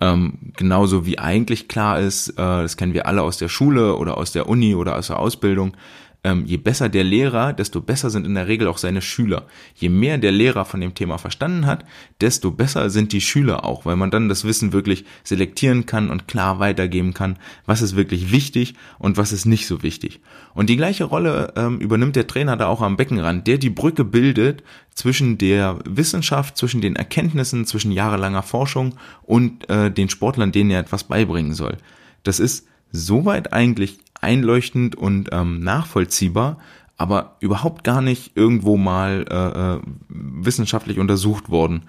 Ähm, 0.00 0.52
genauso 0.56 1.04
wie 1.04 1.18
eigentlich 1.18 1.66
klar 1.66 1.98
ist, 1.98 2.28
äh, 2.28 2.34
das 2.36 2.76
kennen 2.76 2.94
wir 2.94 3.06
alle 3.06 3.22
aus 3.22 3.38
der 3.38 3.48
Schule 3.48 3.96
oder 3.96 4.18
aus 4.18 4.30
der 4.30 4.48
Uni 4.48 4.76
oder 4.76 4.94
aus 4.94 5.08
der 5.08 5.18
Ausbildung, 5.18 5.76
ähm, 6.24 6.44
je 6.46 6.56
besser 6.56 6.88
der 6.88 7.04
Lehrer, 7.04 7.52
desto 7.52 7.80
besser 7.80 8.10
sind 8.10 8.26
in 8.26 8.34
der 8.34 8.48
Regel 8.48 8.66
auch 8.66 8.78
seine 8.78 9.00
Schüler. 9.00 9.46
Je 9.74 9.88
mehr 9.88 10.18
der 10.18 10.32
Lehrer 10.32 10.64
von 10.64 10.80
dem 10.80 10.94
Thema 10.94 11.16
verstanden 11.16 11.66
hat, 11.66 11.84
desto 12.20 12.50
besser 12.50 12.90
sind 12.90 13.12
die 13.12 13.20
Schüler 13.20 13.64
auch, 13.64 13.86
weil 13.86 13.96
man 13.96 14.10
dann 14.10 14.28
das 14.28 14.44
Wissen 14.44 14.72
wirklich 14.72 15.04
selektieren 15.22 15.86
kann 15.86 16.10
und 16.10 16.26
klar 16.26 16.58
weitergeben 16.58 17.14
kann, 17.14 17.38
was 17.66 17.82
ist 17.82 17.94
wirklich 17.94 18.32
wichtig 18.32 18.74
und 18.98 19.16
was 19.16 19.32
ist 19.32 19.46
nicht 19.46 19.66
so 19.66 19.82
wichtig. 19.82 20.20
Und 20.54 20.68
die 20.68 20.76
gleiche 20.76 21.04
Rolle 21.04 21.52
ähm, 21.56 21.78
übernimmt 21.78 22.16
der 22.16 22.26
Trainer 22.26 22.56
da 22.56 22.66
auch 22.66 22.82
am 22.82 22.96
Beckenrand, 22.96 23.46
der 23.46 23.58
die 23.58 23.70
Brücke 23.70 24.04
bildet 24.04 24.64
zwischen 24.94 25.38
der 25.38 25.78
Wissenschaft, 25.84 26.56
zwischen 26.56 26.80
den 26.80 26.96
Erkenntnissen, 26.96 27.64
zwischen 27.64 27.92
jahrelanger 27.92 28.42
Forschung 28.42 28.96
und 29.22 29.68
äh, 29.70 29.90
den 29.90 30.08
Sportlern, 30.08 30.50
denen 30.50 30.70
er 30.70 30.80
etwas 30.80 31.04
beibringen 31.04 31.54
soll. 31.54 31.76
Das 32.24 32.40
ist 32.40 32.66
soweit 32.92 33.52
eigentlich 33.52 33.98
einleuchtend 34.20 34.96
und 34.96 35.30
ähm, 35.32 35.60
nachvollziehbar, 35.60 36.58
aber 36.96 37.36
überhaupt 37.40 37.84
gar 37.84 38.02
nicht 38.02 38.32
irgendwo 38.36 38.76
mal 38.76 39.24
äh, 39.30 39.76
äh, 39.76 39.80
wissenschaftlich 40.08 40.98
untersucht 40.98 41.48
worden. 41.48 41.82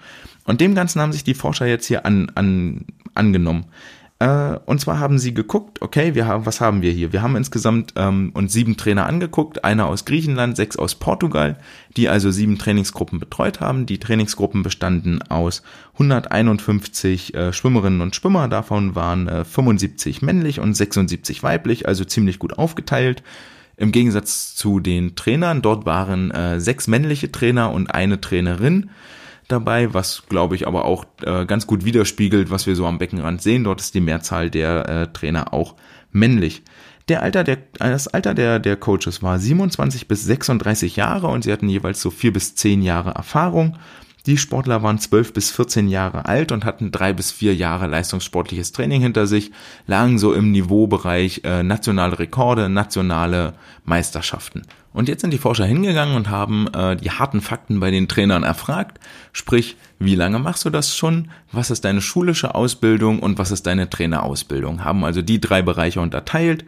Und 0.44 0.60
dem 0.60 0.74
Ganzen 0.74 1.00
haben 1.00 1.12
sich 1.12 1.24
die 1.24 1.34
Forscher 1.34 1.66
jetzt 1.66 1.86
hier 1.86 2.06
an, 2.06 2.30
an, 2.34 2.86
angenommen. 3.14 3.66
Äh, 4.20 4.58
und 4.66 4.80
zwar 4.80 4.98
haben 4.98 5.18
sie 5.18 5.32
geguckt, 5.32 5.80
okay, 5.80 6.14
wir 6.14 6.26
haben, 6.26 6.44
was 6.44 6.60
haben 6.60 6.82
wir 6.82 6.92
hier? 6.92 7.12
Wir 7.12 7.22
haben 7.22 7.36
insgesamt 7.36 7.94
ähm, 7.96 8.30
uns 8.34 8.52
sieben 8.52 8.76
Trainer 8.76 9.06
angeguckt, 9.06 9.64
einer 9.64 9.86
aus 9.86 10.04
Griechenland, 10.04 10.56
sechs 10.56 10.76
aus 10.76 10.94
Portugal, 10.94 11.58
die 11.96 12.08
also 12.10 12.30
sieben 12.30 12.58
Trainingsgruppen 12.58 13.18
betreut 13.18 13.60
haben. 13.60 13.86
Die 13.86 13.98
Trainingsgruppen 13.98 14.62
bestanden 14.62 15.22
aus 15.22 15.62
151 15.94 17.34
äh, 17.34 17.52
Schwimmerinnen 17.54 18.02
und 18.02 18.14
Schwimmer, 18.14 18.46
davon 18.48 18.94
waren 18.94 19.26
äh, 19.26 19.44
75 19.44 20.20
männlich 20.20 20.60
und 20.60 20.74
76 20.74 21.42
weiblich, 21.42 21.88
also 21.88 22.04
ziemlich 22.04 22.38
gut 22.38 22.58
aufgeteilt. 22.58 23.22
Im 23.78 23.90
Gegensatz 23.90 24.54
zu 24.54 24.80
den 24.80 25.16
Trainern, 25.16 25.62
dort 25.62 25.86
waren 25.86 26.30
äh, 26.30 26.60
sechs 26.60 26.88
männliche 26.88 27.32
Trainer 27.32 27.72
und 27.72 27.86
eine 27.86 28.20
Trainerin 28.20 28.90
dabei, 29.52 29.92
was 29.94 30.24
glaube 30.28 30.54
ich 30.54 30.66
aber 30.66 30.84
auch 30.84 31.04
äh, 31.22 31.46
ganz 31.46 31.66
gut 31.66 31.84
widerspiegelt, 31.84 32.50
was 32.50 32.66
wir 32.66 32.76
so 32.76 32.86
am 32.86 32.98
Beckenrand 32.98 33.42
sehen. 33.42 33.64
Dort 33.64 33.80
ist 33.80 33.94
die 33.94 34.00
Mehrzahl 34.00 34.50
der 34.50 34.88
äh, 34.88 35.06
Trainer 35.12 35.52
auch 35.52 35.74
männlich. 36.12 36.62
Der 37.08 37.22
Alter 37.22 37.42
der, 37.42 37.58
das 37.78 38.08
Alter 38.08 38.34
der, 38.34 38.58
der 38.58 38.76
Coaches 38.76 39.22
war 39.22 39.38
27 39.38 40.06
bis 40.06 40.24
36 40.24 40.96
Jahre 40.96 41.26
und 41.26 41.42
sie 41.42 41.52
hatten 41.52 41.68
jeweils 41.68 42.00
so 42.00 42.10
vier 42.10 42.32
bis 42.32 42.54
zehn 42.54 42.82
Jahre 42.82 43.10
Erfahrung. 43.10 43.76
Die 44.26 44.36
Sportler 44.36 44.82
waren 44.82 44.98
12 44.98 45.32
bis 45.32 45.50
14 45.50 45.88
Jahre 45.88 46.26
alt 46.26 46.52
und 46.52 46.64
hatten 46.64 46.92
drei 46.92 47.12
bis 47.12 47.32
vier 47.32 47.54
Jahre 47.54 47.86
leistungssportliches 47.86 48.72
Training 48.72 49.00
hinter 49.00 49.26
sich, 49.26 49.50
lagen 49.86 50.18
so 50.18 50.34
im 50.34 50.50
Niveaubereich 50.52 51.40
äh, 51.44 51.62
nationale 51.62 52.18
Rekorde, 52.18 52.68
nationale 52.68 53.54
Meisterschaften. 53.84 54.62
Und 54.92 55.08
jetzt 55.08 55.20
sind 55.20 55.32
die 55.32 55.38
Forscher 55.38 55.64
hingegangen 55.64 56.16
und 56.16 56.30
haben 56.30 56.66
äh, 56.74 56.96
die 56.96 57.10
harten 57.10 57.40
Fakten 57.40 57.78
bei 57.78 57.90
den 57.90 58.08
Trainern 58.08 58.42
erfragt. 58.42 58.98
Sprich, 59.32 59.76
wie 60.00 60.16
lange 60.16 60.38
machst 60.40 60.64
du 60.64 60.70
das 60.70 60.96
schon? 60.96 61.30
Was 61.52 61.70
ist 61.70 61.84
deine 61.84 62.00
schulische 62.00 62.54
Ausbildung 62.54 63.20
und 63.20 63.38
was 63.38 63.52
ist 63.52 63.66
deine 63.66 63.88
Trainerausbildung? 63.88 64.82
Haben 64.84 65.04
also 65.04 65.22
die 65.22 65.40
drei 65.40 65.62
Bereiche 65.62 66.00
unterteilt. 66.00 66.64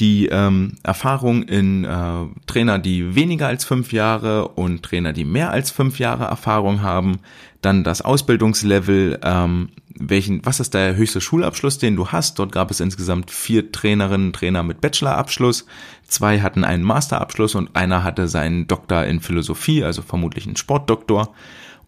Die 0.00 0.26
ähm, 0.26 0.78
Erfahrung 0.82 1.42
in 1.42 1.84
äh, 1.84 2.26
Trainer, 2.46 2.78
die 2.78 3.14
weniger 3.14 3.48
als 3.48 3.64
fünf 3.64 3.92
Jahre 3.92 4.48
und 4.48 4.82
Trainer, 4.82 5.12
die 5.12 5.24
mehr 5.24 5.50
als 5.50 5.70
fünf 5.70 5.98
Jahre 5.98 6.24
Erfahrung 6.24 6.82
haben. 6.82 7.18
Dann 7.60 7.84
das 7.84 8.00
Ausbildungslevel, 8.00 9.20
ähm, 9.22 9.68
welchen, 9.98 10.44
was 10.44 10.60
ist 10.60 10.74
der 10.74 10.96
höchste 10.96 11.20
Schulabschluss, 11.20 11.78
den 11.78 11.96
du 11.96 12.08
hast? 12.08 12.38
Dort 12.38 12.52
gab 12.52 12.70
es 12.70 12.80
insgesamt 12.80 13.30
vier 13.30 13.72
Trainerinnen, 13.72 14.32
Trainer 14.32 14.62
mit 14.62 14.80
Bachelorabschluss. 14.80 15.66
Zwei 16.06 16.40
hatten 16.40 16.64
einen 16.64 16.84
Masterabschluss 16.84 17.54
und 17.54 17.74
einer 17.74 18.04
hatte 18.04 18.28
seinen 18.28 18.66
Doktor 18.66 19.04
in 19.04 19.20
Philosophie, 19.20 19.82
also 19.84 20.02
vermutlich 20.02 20.46
einen 20.46 20.56
Sportdoktor. 20.56 21.34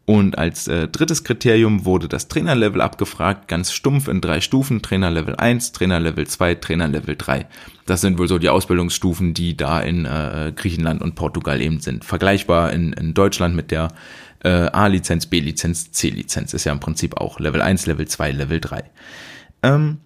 Und 0.04 0.36
als 0.36 0.66
äh, 0.66 0.88
drittes 0.88 1.22
Kriterium 1.22 1.84
wurde 1.84 2.08
das 2.08 2.26
Trainerlevel 2.26 2.80
abgefragt, 2.80 3.46
ganz 3.46 3.72
stumpf 3.72 4.08
in 4.08 4.20
drei 4.20 4.40
Stufen, 4.40 4.82
Trainerlevel 4.82 5.36
1, 5.36 5.70
Trainerlevel 5.70 6.26
2, 6.26 6.56
Trainerlevel 6.56 7.14
3. 7.16 7.46
Das 7.86 8.00
sind 8.00 8.18
wohl 8.18 8.26
so 8.26 8.38
die 8.38 8.48
Ausbildungsstufen, 8.48 9.32
die 9.32 9.56
da 9.56 9.80
in 9.80 10.04
äh, 10.04 10.52
Griechenland 10.56 11.02
und 11.02 11.14
Portugal 11.14 11.60
eben 11.60 11.78
sind. 11.78 12.04
Vergleichbar 12.04 12.72
in, 12.72 12.92
in 12.92 13.14
Deutschland 13.14 13.54
mit 13.54 13.70
der 13.70 13.88
äh, 14.44 14.48
A-Lizenz, 14.48 15.26
B-Lizenz, 15.26 15.92
C-Lizenz. 15.92 16.54
Ist 16.54 16.64
ja 16.64 16.72
im 16.72 16.80
Prinzip 16.80 17.16
auch 17.16 17.40
Level 17.40 17.62
1, 17.62 17.86
Level 17.86 18.06
2, 18.06 18.32
Level 18.32 18.60
3. 18.60 18.84
Ähm, 19.62 19.98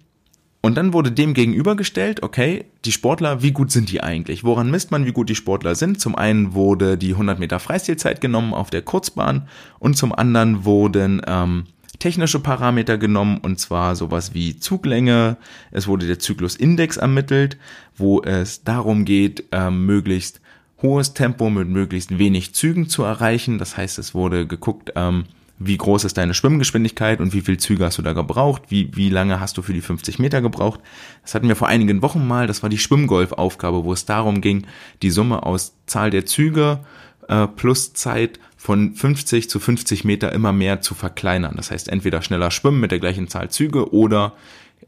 und 0.61 0.75
dann 0.75 0.91
wurde 0.91 1.11
dem 1.11 1.33
gegenübergestellt, 1.33 2.23
okay, 2.23 2.65
die 2.83 2.91
Sportler, 2.91 3.41
wie 3.41 3.51
gut 3.51 3.71
sind 3.71 3.91
die 3.91 4.01
eigentlich? 4.03 4.43
Woran 4.43 4.69
misst 4.69 4.91
man, 4.91 5.05
wie 5.05 5.13
gut 5.13 5.29
die 5.29 5.35
Sportler 5.35 5.75
sind? 5.75 6.01
Zum 6.01 6.15
einen 6.15 6.53
wurde 6.53 6.97
die 6.97 7.11
100 7.11 7.39
Meter 7.39 7.59
Freistilzeit 7.59 8.21
genommen 8.21 8.53
auf 8.53 8.69
der 8.69 8.81
Kurzbahn 8.81 9.47
und 9.79 9.95
zum 9.95 10.13
anderen 10.13 10.65
wurden 10.65 11.21
ähm, 11.25 11.65
technische 11.99 12.39
Parameter 12.39 12.97
genommen 12.97 13.37
und 13.37 13.59
zwar 13.59 13.95
sowas 13.95 14.33
wie 14.33 14.59
Zuglänge. 14.59 15.37
Es 15.71 15.87
wurde 15.87 16.05
der 16.05 16.19
Zyklusindex 16.19 16.97
ermittelt, 16.97 17.57
wo 17.95 18.21
es 18.21 18.63
darum 18.63 19.05
geht, 19.05 19.45
ähm, 19.51 19.85
möglichst 19.85 20.41
hohes 20.81 21.13
Tempo 21.13 21.49
mit 21.49 21.67
möglichst 21.67 22.17
wenig 22.17 22.53
Zügen 22.53 22.89
zu 22.89 23.03
erreichen. 23.03 23.57
Das 23.57 23.77
heißt, 23.77 23.97
es 23.97 24.13
wurde 24.13 24.45
geguckt, 24.45 24.93
ähm, 24.95 25.25
wie 25.59 25.77
groß 25.77 26.03
ist 26.03 26.17
deine 26.17 26.35
Schwimmgeschwindigkeit 26.35 27.19
und 27.19 27.33
wie 27.33 27.41
viel 27.41 27.57
Züge 27.57 27.85
hast 27.85 27.97
du 27.97 28.03
da 28.03 28.13
gebraucht, 28.13 28.63
wie, 28.69 28.95
wie 28.95 29.09
lange 29.09 29.39
hast 29.39 29.57
du 29.57 29.63
für 29.63 29.73
die 29.73 29.81
50 29.81 30.19
Meter 30.19 30.41
gebraucht. 30.41 30.79
Das 31.23 31.33
hatten 31.33 31.47
wir 31.47 31.55
vor 31.55 31.67
einigen 31.67 32.01
Wochen 32.01 32.27
mal, 32.27 32.45
das 32.45 32.61
war 32.61 32.69
die 32.69 32.77
Schwimmgolf-Aufgabe, 32.77 33.83
wo 33.83 33.91
es 33.93 34.05
darum 34.05 34.41
ging, 34.41 34.67
die 35.01 35.09
Summe 35.09 35.43
aus 35.43 35.73
Zahl 35.87 36.11
der 36.11 36.27
Züge 36.27 36.81
äh, 37.27 37.47
plus 37.47 37.93
Zeit 37.93 38.39
von 38.55 38.93
50 38.93 39.49
zu 39.49 39.59
50 39.59 40.03
Meter 40.03 40.31
immer 40.31 40.53
mehr 40.53 40.81
zu 40.81 40.93
verkleinern. 40.93 41.55
Das 41.55 41.71
heißt, 41.71 41.89
entweder 41.89 42.21
schneller 42.21 42.51
schwimmen 42.51 42.79
mit 42.79 42.91
der 42.91 42.99
gleichen 42.99 43.27
Zahl 43.27 43.49
Züge 43.49 43.91
oder 43.93 44.33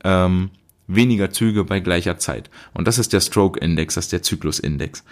ähm, 0.03 0.51
weniger 0.87 1.31
Züge 1.31 1.63
bei 1.63 1.79
gleicher 1.79 2.17
Zeit. 2.17 2.49
Und 2.73 2.87
das 2.87 2.97
ist 2.97 3.13
der 3.13 3.21
Stroke 3.21 3.59
Index, 3.59 3.95
das 3.95 4.05
ist 4.05 4.11
der 4.11 4.23
Zyklus-Index. 4.23 5.03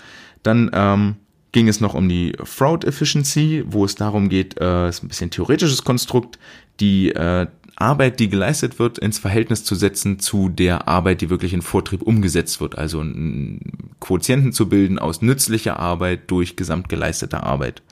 Dann 0.43 0.69
ähm, 0.73 1.15
ging 1.51 1.67
es 1.67 1.81
noch 1.81 1.93
um 1.93 2.07
die 2.07 2.33
Fraud 2.43 2.85
Efficiency, 2.85 3.63
wo 3.67 3.85
es 3.85 3.95
darum 3.95 4.29
geht, 4.29 4.59
äh, 4.59 4.89
ist 4.89 5.03
ein 5.03 5.07
bisschen 5.07 5.29
theoretisches 5.29 5.83
Konstrukt, 5.83 6.37
die 6.79 7.09
äh, 7.09 7.47
Arbeit, 7.75 8.19
die 8.19 8.27
geleistet 8.27 8.79
wird, 8.79 8.97
ins 8.97 9.19
Verhältnis 9.19 9.63
zu 9.63 9.75
setzen 9.75 10.19
zu 10.19 10.49
der 10.49 10.87
Arbeit, 10.87 11.21
die 11.21 11.29
wirklich 11.29 11.53
in 11.53 11.61
Vortrieb 11.61 12.01
umgesetzt 12.01 12.59
wird. 12.59 12.77
Also 12.77 12.99
einen 12.99 13.91
Quotienten 13.99 14.51
zu 14.51 14.67
bilden 14.67 14.97
aus 14.97 15.21
nützlicher 15.21 15.79
Arbeit 15.79 16.31
durch 16.31 16.55
gesamt 16.55 16.89
geleistete 16.89 17.43
Arbeit. 17.43 17.83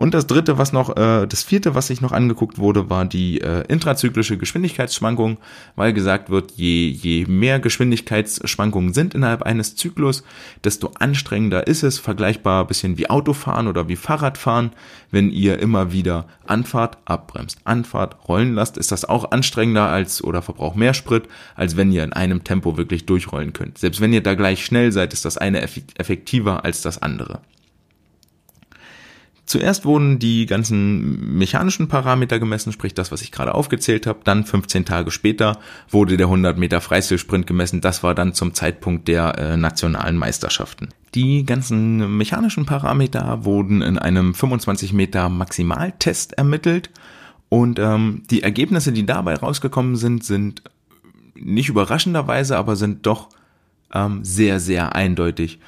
Und 0.00 0.14
das 0.14 0.26
dritte, 0.26 0.56
was 0.56 0.72
noch, 0.72 0.96
äh, 0.96 1.26
das 1.26 1.42
vierte, 1.42 1.74
was 1.74 1.88
sich 1.88 2.00
noch 2.00 2.12
angeguckt 2.12 2.56
wurde, 2.56 2.88
war 2.88 3.04
die 3.04 3.42
äh, 3.42 3.64
intrazyklische 3.68 4.38
Geschwindigkeitsschwankung, 4.38 5.36
weil 5.76 5.92
gesagt 5.92 6.30
wird, 6.30 6.52
je, 6.52 6.88
je 6.88 7.26
mehr 7.26 7.60
Geschwindigkeitsschwankungen 7.60 8.94
sind 8.94 9.12
innerhalb 9.12 9.42
eines 9.42 9.76
Zyklus, 9.76 10.24
desto 10.64 10.92
anstrengender 10.98 11.66
ist 11.66 11.82
es, 11.82 11.98
vergleichbar 11.98 12.66
bisschen 12.66 12.96
wie 12.96 13.10
Autofahren 13.10 13.68
oder 13.68 13.88
wie 13.88 13.96
Fahrradfahren. 13.96 14.70
Wenn 15.10 15.30
ihr 15.30 15.58
immer 15.58 15.92
wieder 15.92 16.24
anfahrt, 16.46 16.96
abbremst, 17.04 17.58
anfahrt, 17.64 18.26
rollen 18.26 18.54
lasst, 18.54 18.78
ist 18.78 18.92
das 18.92 19.04
auch 19.04 19.32
anstrengender 19.32 19.88
als 19.88 20.24
oder 20.24 20.40
verbraucht 20.40 20.76
mehr 20.76 20.94
Sprit, 20.94 21.24
als 21.56 21.76
wenn 21.76 21.92
ihr 21.92 22.04
in 22.04 22.14
einem 22.14 22.42
Tempo 22.42 22.78
wirklich 22.78 23.04
durchrollen 23.04 23.52
könnt. 23.52 23.76
Selbst 23.76 24.00
wenn 24.00 24.14
ihr 24.14 24.22
da 24.22 24.32
gleich 24.32 24.64
schnell 24.64 24.92
seid, 24.92 25.12
ist 25.12 25.26
das 25.26 25.36
eine 25.36 25.60
effektiver 25.60 26.64
als 26.64 26.80
das 26.80 27.02
andere. 27.02 27.40
Zuerst 29.50 29.84
wurden 29.84 30.20
die 30.20 30.46
ganzen 30.46 31.36
mechanischen 31.36 31.88
Parameter 31.88 32.38
gemessen, 32.38 32.70
sprich 32.70 32.94
das, 32.94 33.10
was 33.10 33.20
ich 33.20 33.32
gerade 33.32 33.52
aufgezählt 33.52 34.06
habe. 34.06 34.20
Dann 34.22 34.44
15 34.44 34.84
Tage 34.84 35.10
später 35.10 35.58
wurde 35.88 36.16
der 36.16 36.28
100 36.28 36.56
Meter 36.56 36.80
Freistilsprint 36.80 37.48
gemessen. 37.48 37.80
Das 37.80 38.04
war 38.04 38.14
dann 38.14 38.32
zum 38.32 38.54
Zeitpunkt 38.54 39.08
der 39.08 39.36
äh, 39.36 39.56
nationalen 39.56 40.16
Meisterschaften. 40.16 40.90
Die 41.16 41.44
ganzen 41.44 42.16
mechanischen 42.16 42.64
Parameter 42.64 43.44
wurden 43.44 43.82
in 43.82 43.98
einem 43.98 44.34
25 44.34 44.92
Meter 44.92 45.28
Maximaltest 45.28 46.34
ermittelt. 46.34 46.90
Und 47.48 47.80
ähm, 47.80 48.22
die 48.30 48.44
Ergebnisse, 48.44 48.92
die 48.92 49.04
dabei 49.04 49.34
rausgekommen 49.34 49.96
sind, 49.96 50.22
sind 50.22 50.62
nicht 51.34 51.68
überraschenderweise, 51.68 52.56
aber 52.56 52.76
sind 52.76 53.04
doch 53.04 53.30
ähm, 53.92 54.20
sehr, 54.22 54.60
sehr 54.60 54.94
eindeutig. 54.94 55.58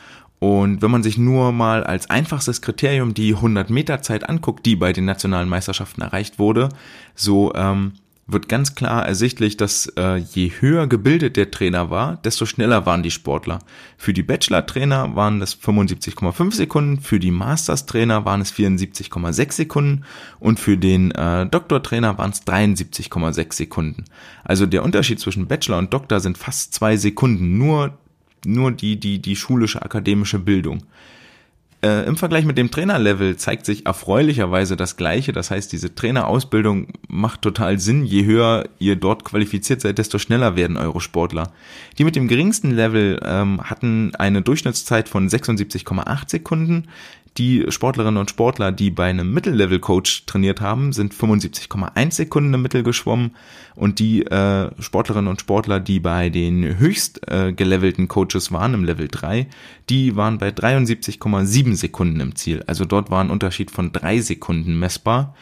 Und 0.42 0.82
wenn 0.82 0.90
man 0.90 1.04
sich 1.04 1.18
nur 1.18 1.52
mal 1.52 1.84
als 1.84 2.10
einfachstes 2.10 2.60
Kriterium 2.62 3.14
die 3.14 3.36
100 3.36 3.70
Meter 3.70 4.02
Zeit 4.02 4.28
anguckt, 4.28 4.66
die 4.66 4.74
bei 4.74 4.92
den 4.92 5.04
nationalen 5.04 5.48
Meisterschaften 5.48 6.02
erreicht 6.02 6.40
wurde, 6.40 6.70
so 7.14 7.52
ähm, 7.54 7.92
wird 8.26 8.48
ganz 8.48 8.74
klar 8.74 9.06
ersichtlich, 9.06 9.56
dass 9.56 9.86
äh, 9.96 10.16
je 10.16 10.50
höher 10.58 10.88
gebildet 10.88 11.36
der 11.36 11.52
Trainer 11.52 11.90
war, 11.90 12.16
desto 12.24 12.44
schneller 12.44 12.86
waren 12.86 13.04
die 13.04 13.12
Sportler. 13.12 13.60
Für 13.96 14.12
die 14.12 14.24
Bachelor-Trainer 14.24 15.14
waren 15.14 15.38
das 15.38 15.56
75,5 15.56 16.52
Sekunden, 16.52 17.00
für 17.00 17.20
die 17.20 17.30
Masters-Trainer 17.30 18.24
waren 18.24 18.40
es 18.40 18.52
74,6 18.52 19.52
Sekunden 19.52 20.04
und 20.40 20.58
für 20.58 20.76
den 20.76 21.12
äh, 21.12 21.46
Doktor-Trainer 21.46 22.18
waren 22.18 22.32
es 22.32 22.44
73,6 22.44 23.52
Sekunden. 23.52 24.06
Also 24.42 24.66
der 24.66 24.82
Unterschied 24.82 25.20
zwischen 25.20 25.46
Bachelor 25.46 25.78
und 25.78 25.94
Doktor 25.94 26.18
sind 26.18 26.36
fast 26.36 26.74
zwei 26.74 26.96
Sekunden. 26.96 27.58
Nur 27.58 27.96
nur 28.44 28.72
die, 28.72 28.98
die, 28.98 29.20
die 29.20 29.36
schulische, 29.36 29.82
akademische 29.82 30.38
Bildung. 30.38 30.82
Äh, 31.84 32.06
Im 32.06 32.16
Vergleich 32.16 32.44
mit 32.44 32.58
dem 32.58 32.70
Trainerlevel 32.70 33.36
zeigt 33.36 33.66
sich 33.66 33.86
erfreulicherweise 33.86 34.76
das 34.76 34.96
Gleiche. 34.96 35.32
Das 35.32 35.50
heißt, 35.50 35.72
diese 35.72 35.92
Trainerausbildung 35.92 36.86
macht 37.08 37.42
total 37.42 37.80
Sinn. 37.80 38.04
Je 38.04 38.24
höher 38.24 38.68
ihr 38.78 38.94
dort 38.94 39.24
qualifiziert 39.24 39.80
seid, 39.80 39.98
desto 39.98 40.18
schneller 40.18 40.54
werden 40.54 40.76
eure 40.76 41.00
Sportler. 41.00 41.52
Die 41.98 42.04
mit 42.04 42.14
dem 42.14 42.28
geringsten 42.28 42.70
Level 42.70 43.20
ähm, 43.24 43.60
hatten 43.62 44.14
eine 44.14 44.42
Durchschnittszeit 44.42 45.08
von 45.08 45.28
76,8 45.28 46.30
Sekunden. 46.30 46.86
Die 47.38 47.64
Sportlerinnen 47.68 48.20
und 48.20 48.28
Sportler, 48.28 48.72
die 48.72 48.90
bei 48.90 49.08
einem 49.08 49.32
Mittellevel-Coach 49.32 50.26
trainiert 50.26 50.60
haben, 50.60 50.92
sind 50.92 51.14
75,1 51.14 52.12
Sekunden 52.12 52.52
im 52.52 52.60
Mittel 52.60 52.82
geschwommen 52.82 53.30
und 53.74 54.00
die 54.00 54.26
äh, 54.26 54.70
Sportlerinnen 54.78 55.28
und 55.28 55.40
Sportler, 55.40 55.80
die 55.80 55.98
bei 55.98 56.28
den 56.28 56.78
höchst 56.78 57.26
äh, 57.30 57.54
gelevelten 57.54 58.06
Coaches 58.06 58.52
waren, 58.52 58.74
im 58.74 58.84
Level 58.84 59.08
3, 59.08 59.46
die 59.88 60.14
waren 60.14 60.36
bei 60.36 60.50
73,7 60.50 61.74
Sekunden 61.74 62.20
im 62.20 62.36
Ziel. 62.36 62.62
Also 62.66 62.84
dort 62.84 63.10
war 63.10 63.24
ein 63.24 63.30
Unterschied 63.30 63.70
von 63.70 63.92
drei 63.92 64.20
Sekunden 64.20 64.78
messbar. 64.78 65.34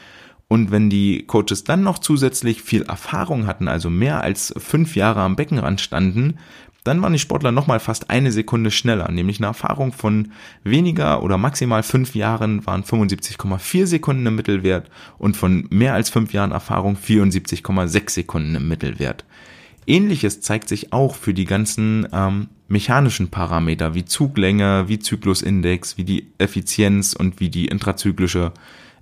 Und 0.46 0.72
wenn 0.72 0.90
die 0.90 1.26
Coaches 1.26 1.62
dann 1.62 1.84
noch 1.84 2.00
zusätzlich 2.00 2.62
viel 2.62 2.82
Erfahrung 2.82 3.46
hatten, 3.46 3.68
also 3.68 3.88
mehr 3.88 4.20
als 4.20 4.52
fünf 4.56 4.96
Jahre 4.96 5.20
am 5.20 5.36
Beckenrand 5.36 5.80
standen, 5.80 6.38
dann 6.84 7.02
waren 7.02 7.12
die 7.12 7.18
Sportler 7.18 7.52
nochmal 7.52 7.80
fast 7.80 8.10
eine 8.10 8.32
Sekunde 8.32 8.70
schneller, 8.70 9.10
nämlich 9.10 9.38
eine 9.38 9.48
Erfahrung 9.48 9.92
von 9.92 10.32
weniger 10.64 11.22
oder 11.22 11.36
maximal 11.36 11.82
fünf 11.82 12.14
Jahren 12.14 12.64
waren 12.66 12.84
75,4 12.84 13.86
Sekunden 13.86 14.26
im 14.26 14.36
Mittelwert 14.36 14.90
und 15.18 15.36
von 15.36 15.66
mehr 15.70 15.94
als 15.94 16.08
fünf 16.08 16.32
Jahren 16.32 16.52
Erfahrung 16.52 16.96
74,6 16.96 18.10
Sekunden 18.10 18.54
im 18.54 18.68
Mittelwert. 18.68 19.24
Ähnliches 19.86 20.40
zeigt 20.40 20.68
sich 20.68 20.92
auch 20.92 21.16
für 21.16 21.34
die 21.34 21.46
ganzen 21.46 22.06
ähm, 22.12 22.48
mechanischen 22.68 23.28
Parameter 23.28 23.94
wie 23.94 24.04
Zuglänge, 24.04 24.84
wie 24.88 24.98
Zyklusindex, 24.98 25.96
wie 25.96 26.04
die 26.04 26.28
Effizienz 26.38 27.12
und 27.12 27.40
wie 27.40 27.48
die 27.48 27.66
intrazyklische 27.66 28.52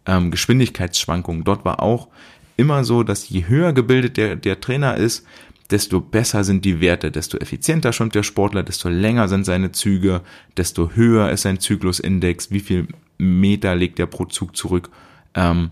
ähm, 0.06 0.30
Geschwindigkeitsschwankung. 0.30 1.44
Dort 1.44 1.64
war 1.64 1.82
auch 1.82 2.08
immer 2.56 2.84
so, 2.84 3.02
dass 3.02 3.28
je 3.28 3.46
höher 3.46 3.72
gebildet 3.72 4.16
der, 4.16 4.34
der 4.36 4.60
Trainer 4.60 4.96
ist, 4.96 5.26
desto 5.70 6.00
besser 6.00 6.44
sind 6.44 6.64
die 6.64 6.80
Werte, 6.80 7.10
desto 7.10 7.38
effizienter 7.38 7.92
schwimmt 7.92 8.14
der 8.14 8.22
Sportler, 8.22 8.62
desto 8.62 8.88
länger 8.88 9.28
sind 9.28 9.44
seine 9.44 9.72
Züge, 9.72 10.22
desto 10.56 10.92
höher 10.92 11.30
ist 11.30 11.42
sein 11.42 11.60
Zyklusindex, 11.60 12.50
wie 12.50 12.60
viel 12.60 12.88
Meter 13.18 13.74
legt 13.74 13.98
er 13.98 14.06
pro 14.06 14.24
Zug 14.24 14.56
zurück. 14.56 14.90
Ähm, 15.34 15.70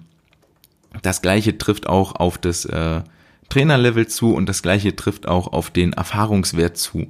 das 1.03 1.23
gleiche 1.23 1.57
trifft 1.59 1.89
auch 1.89 2.15
auf 2.17 2.39
das 2.39 2.65
äh, 2.65 3.03
Trainerlevel 3.49 4.07
zu 4.09 4.35
und 4.35 4.49
das 4.49 4.63
gleiche 4.63 4.97
trifft 4.97 5.29
auch 5.29 5.53
auf 5.53 5.71
den 5.71 5.93
Erfahrungswert 5.93 6.77
zu. 6.77 7.07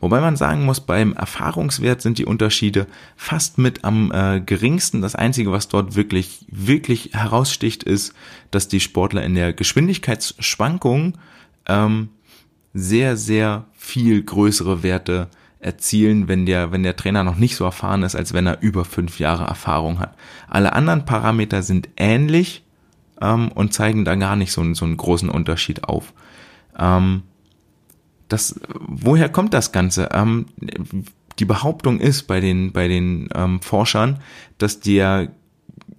Wobei 0.00 0.20
man 0.20 0.36
sagen 0.36 0.64
muss, 0.64 0.80
beim 0.80 1.12
Erfahrungswert 1.12 2.00
sind 2.00 2.18
die 2.18 2.24
Unterschiede 2.24 2.86
fast 3.16 3.58
mit 3.58 3.84
am 3.84 4.10
äh, 4.12 4.40
geringsten. 4.40 5.02
Das 5.02 5.14
Einzige, 5.14 5.52
was 5.52 5.68
dort 5.68 5.94
wirklich, 5.94 6.46
wirklich 6.48 7.10
heraussticht, 7.12 7.82
ist, 7.82 8.14
dass 8.50 8.68
die 8.68 8.80
Sportler 8.80 9.22
in 9.22 9.34
der 9.34 9.52
Geschwindigkeitsschwankung 9.52 11.18
ähm, 11.66 12.08
sehr, 12.72 13.16
sehr 13.16 13.64
viel 13.76 14.22
größere 14.22 14.82
Werte 14.82 15.28
erzielen, 15.58 16.26
wenn 16.28 16.46
der, 16.46 16.72
wenn 16.72 16.82
der 16.82 16.96
Trainer 16.96 17.22
noch 17.22 17.36
nicht 17.36 17.56
so 17.56 17.64
erfahren 17.64 18.02
ist, 18.02 18.14
als 18.14 18.32
wenn 18.32 18.46
er 18.46 18.62
über 18.62 18.84
fünf 18.84 19.18
Jahre 19.18 19.44
Erfahrung 19.44 19.98
hat. 19.98 20.16
Alle 20.48 20.72
anderen 20.72 21.04
Parameter 21.04 21.62
sind 21.62 21.88
ähnlich 21.96 22.64
ähm, 23.20 23.52
und 23.52 23.74
zeigen 23.74 24.04
da 24.04 24.14
gar 24.14 24.36
nicht 24.36 24.52
so, 24.52 24.74
so 24.74 24.84
einen 24.84 24.96
großen 24.96 25.28
Unterschied 25.28 25.84
auf. 25.84 26.14
Ähm, 26.78 27.22
das, 28.28 28.58
woher 28.78 29.28
kommt 29.28 29.52
das 29.52 29.72
Ganze? 29.72 30.08
Ähm, 30.12 30.46
die 31.38 31.44
Behauptung 31.44 32.00
ist 32.00 32.22
bei 32.22 32.40
den, 32.40 32.72
bei 32.72 32.88
den 32.88 33.28
ähm, 33.34 33.60
Forschern, 33.60 34.20
dass 34.58 34.80
der 34.80 35.30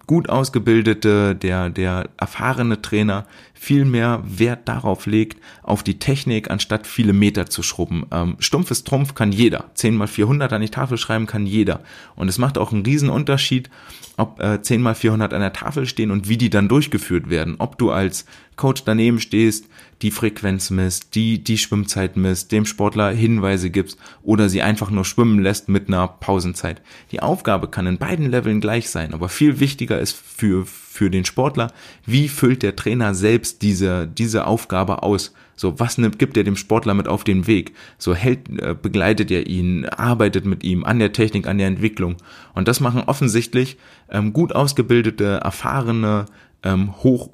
gut 0.06 0.28
ausgebildete, 0.28 1.36
der, 1.36 1.70
der 1.70 2.08
erfahrene 2.16 2.82
Trainer 2.82 3.26
viel 3.62 3.84
mehr 3.84 4.24
Wert 4.26 4.68
darauf 4.68 5.06
legt, 5.06 5.40
auf 5.62 5.84
die 5.84 6.00
Technik, 6.00 6.50
anstatt 6.50 6.84
viele 6.84 7.12
Meter 7.12 7.46
zu 7.46 7.62
schrubben. 7.62 8.06
Ähm, 8.10 8.34
stumpfes 8.40 8.82
Trumpf 8.82 9.14
kann 9.14 9.30
jeder. 9.30 9.70
10 9.74 9.94
mal 9.94 10.08
400 10.08 10.52
an 10.52 10.62
die 10.62 10.68
Tafel 10.68 10.98
schreiben 10.98 11.26
kann 11.26 11.46
jeder. 11.46 11.84
Und 12.16 12.26
es 12.26 12.38
macht 12.38 12.58
auch 12.58 12.72
einen 12.72 12.84
riesen 12.84 13.08
Unterschied, 13.08 13.70
ob 14.16 14.42
äh, 14.42 14.60
10 14.60 14.82
mal 14.82 14.96
400 14.96 15.32
an 15.32 15.42
der 15.42 15.52
Tafel 15.52 15.86
stehen 15.86 16.10
und 16.10 16.28
wie 16.28 16.36
die 16.36 16.50
dann 16.50 16.66
durchgeführt 16.66 17.30
werden. 17.30 17.54
Ob 17.60 17.78
du 17.78 17.92
als 17.92 18.26
Coach 18.56 18.82
daneben 18.84 19.20
stehst, 19.20 19.66
die 20.02 20.10
Frequenz 20.10 20.70
misst, 20.70 21.14
die, 21.14 21.44
die 21.44 21.56
Schwimmzeit 21.56 22.16
misst, 22.16 22.50
dem 22.50 22.66
Sportler 22.66 23.12
Hinweise 23.12 23.70
gibst 23.70 23.96
oder 24.24 24.48
sie 24.48 24.62
einfach 24.62 24.90
nur 24.90 25.04
schwimmen 25.04 25.40
lässt 25.40 25.68
mit 25.68 25.86
einer 25.86 26.08
Pausenzeit. 26.08 26.82
Die 27.12 27.20
Aufgabe 27.20 27.68
kann 27.68 27.86
in 27.86 27.98
beiden 27.98 28.28
Leveln 28.28 28.60
gleich 28.60 28.90
sein, 28.90 29.14
aber 29.14 29.28
viel 29.28 29.60
wichtiger 29.60 30.00
ist 30.00 30.16
für, 30.16 30.66
für 30.92 31.08
den 31.08 31.24
Sportler, 31.24 31.72
wie 32.04 32.28
füllt 32.28 32.62
der 32.62 32.76
Trainer 32.76 33.14
selbst 33.14 33.62
diese, 33.62 34.06
diese 34.06 34.46
Aufgabe 34.46 35.02
aus? 35.02 35.32
So, 35.56 35.80
was 35.80 35.96
nimmt, 35.96 36.18
gibt 36.18 36.36
er 36.36 36.44
dem 36.44 36.54
Sportler 36.54 36.92
mit 36.92 37.08
auf 37.08 37.24
den 37.24 37.46
Weg? 37.46 37.72
So 37.96 38.14
hält, 38.14 38.60
äh, 38.60 38.74
begleitet 38.80 39.30
er 39.30 39.46
ihn, 39.46 39.86
arbeitet 39.86 40.44
mit 40.44 40.64
ihm 40.64 40.84
an 40.84 40.98
der 40.98 41.14
Technik, 41.14 41.46
an 41.46 41.56
der 41.56 41.68
Entwicklung. 41.68 42.16
Und 42.54 42.68
das 42.68 42.80
machen 42.80 43.04
offensichtlich 43.06 43.78
ähm, 44.10 44.34
gut 44.34 44.54
ausgebildete, 44.54 45.40
erfahrene, 45.42 46.26
ähm, 46.62 46.94
hoch 47.02 47.30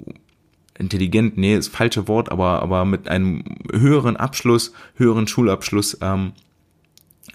intelligent, 0.77 1.37
nee, 1.37 1.55
ist 1.55 1.67
falsche 1.67 2.07
Wort, 2.07 2.31
aber, 2.31 2.61
aber 2.61 2.85
mit 2.85 3.09
einem 3.09 3.43
höheren 3.73 4.15
Abschluss, 4.15 4.71
höheren 4.95 5.27
Schulabschluss 5.27 5.97
ähm, 5.99 6.31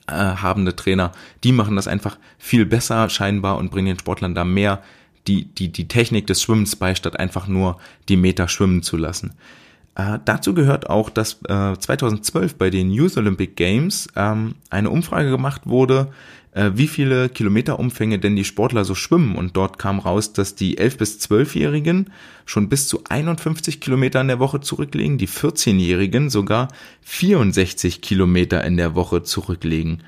äh, 0.06 0.12
habende 0.12 0.74
Trainer, 0.74 1.12
die 1.44 1.52
machen 1.52 1.76
das 1.76 1.87
einfach 1.87 2.16
viel 2.38 2.64
besser 2.64 3.10
scheinbar 3.10 3.58
und 3.58 3.70
bringen 3.70 3.88
den 3.88 3.98
Sportlern 3.98 4.34
da 4.34 4.44
mehr 4.44 4.82
die, 5.26 5.46
die, 5.46 5.72
die 5.72 5.88
Technik 5.88 6.26
des 6.26 6.42
Schwimmens 6.42 6.76
bei, 6.76 6.94
statt 6.94 7.18
einfach 7.18 7.46
nur 7.46 7.78
die 8.08 8.16
Meter 8.16 8.48
schwimmen 8.48 8.82
zu 8.82 8.96
lassen. 8.96 9.32
Äh, 9.94 10.18
dazu 10.24 10.54
gehört 10.54 10.90
auch, 10.90 11.08
dass 11.08 11.38
äh, 11.48 11.78
2012 11.78 12.56
bei 12.56 12.70
den 12.70 12.90
Youth 12.90 13.16
Olympic 13.16 13.54
Games 13.54 14.08
ähm, 14.16 14.56
eine 14.68 14.90
Umfrage 14.90 15.30
gemacht 15.30 15.62
wurde, 15.66 16.12
äh, 16.52 16.72
wie 16.74 16.88
viele 16.88 17.28
Kilometerumfänge 17.28 18.18
denn 18.18 18.34
die 18.34 18.44
Sportler 18.44 18.84
so 18.84 18.96
schwimmen. 18.96 19.37
Und 19.37 19.56
dort 19.56 19.78
kam 19.78 20.00
raus, 20.00 20.32
dass 20.32 20.56
die 20.56 20.78
11- 20.78 20.98
bis 20.98 21.18
12-Jährigen 21.20 22.10
schon 22.44 22.68
bis 22.68 22.88
zu 22.88 23.04
51 23.08 23.80
Kilometer 23.80 24.20
in 24.20 24.28
der 24.28 24.40
Woche 24.40 24.60
zurücklegen, 24.60 25.16
die 25.16 25.28
14-Jährigen 25.28 26.28
sogar 26.28 26.68
64 27.02 28.00
Kilometer 28.00 28.64
in 28.64 28.76
der 28.76 28.96
Woche 28.96 29.22
zurücklegen. 29.22 30.02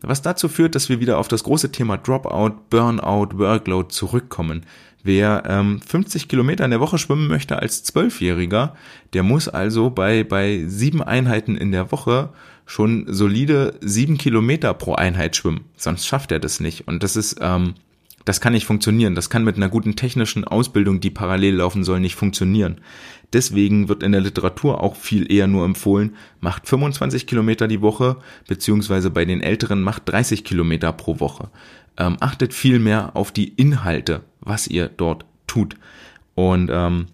Was 0.00 0.22
dazu 0.22 0.48
führt, 0.48 0.74
dass 0.74 0.88
wir 0.88 1.00
wieder 1.00 1.18
auf 1.18 1.28
das 1.28 1.44
große 1.44 1.72
Thema 1.72 1.96
Dropout, 1.96 2.54
Burnout, 2.70 3.38
Workload 3.38 3.88
zurückkommen. 3.88 4.64
Wer 5.02 5.44
ähm, 5.46 5.80
50 5.80 6.28
Kilometer 6.28 6.64
in 6.64 6.70
der 6.70 6.80
Woche 6.80 6.98
schwimmen 6.98 7.28
möchte 7.28 7.58
als 7.58 7.82
Zwölfjähriger, 7.84 8.74
der 9.12 9.22
muss 9.22 9.48
also 9.48 9.90
bei, 9.90 10.24
bei 10.24 10.64
sieben 10.66 11.02
Einheiten 11.02 11.56
in 11.56 11.72
der 11.72 11.92
Woche 11.92 12.30
schon 12.66 13.06
solide 13.08 13.74
sieben 13.80 14.18
Kilometer 14.18 14.74
pro 14.74 14.94
Einheit 14.94 15.34
schwimmen. 15.36 15.64
Sonst 15.76 16.06
schafft 16.06 16.32
er 16.32 16.40
das 16.40 16.60
nicht. 16.60 16.86
Und 16.86 17.02
das 17.02 17.16
ist, 17.16 17.38
ähm, 17.40 17.74
das 18.24 18.40
kann 18.40 18.52
nicht 18.52 18.66
funktionieren. 18.66 19.14
Das 19.14 19.30
kann 19.30 19.44
mit 19.44 19.56
einer 19.56 19.70
guten 19.70 19.96
technischen 19.96 20.44
Ausbildung, 20.44 21.00
die 21.00 21.10
parallel 21.10 21.56
laufen 21.56 21.84
soll, 21.84 22.00
nicht 22.00 22.14
funktionieren. 22.14 22.80
Deswegen 23.32 23.88
wird 23.88 24.02
in 24.02 24.12
der 24.12 24.22
Literatur 24.22 24.82
auch 24.82 24.96
viel 24.96 25.30
eher 25.30 25.46
nur 25.46 25.64
empfohlen, 25.64 26.16
macht 26.40 26.66
25 26.66 27.26
Kilometer 27.26 27.68
die 27.68 27.82
Woche, 27.82 28.16
beziehungsweise 28.46 29.10
bei 29.10 29.24
den 29.24 29.42
Älteren 29.42 29.82
macht 29.82 30.08
30 30.08 30.44
Kilometer 30.44 30.92
pro 30.92 31.20
Woche. 31.20 31.50
Ähm, 31.98 32.16
achtet 32.20 32.54
viel 32.54 32.78
mehr 32.78 33.14
auf 33.14 33.30
die 33.30 33.48
Inhalte, 33.48 34.22
was 34.40 34.66
ihr 34.66 34.88
dort 34.88 35.26
tut. 35.46 35.76
Und 36.34 36.70
ähm, 36.72 37.06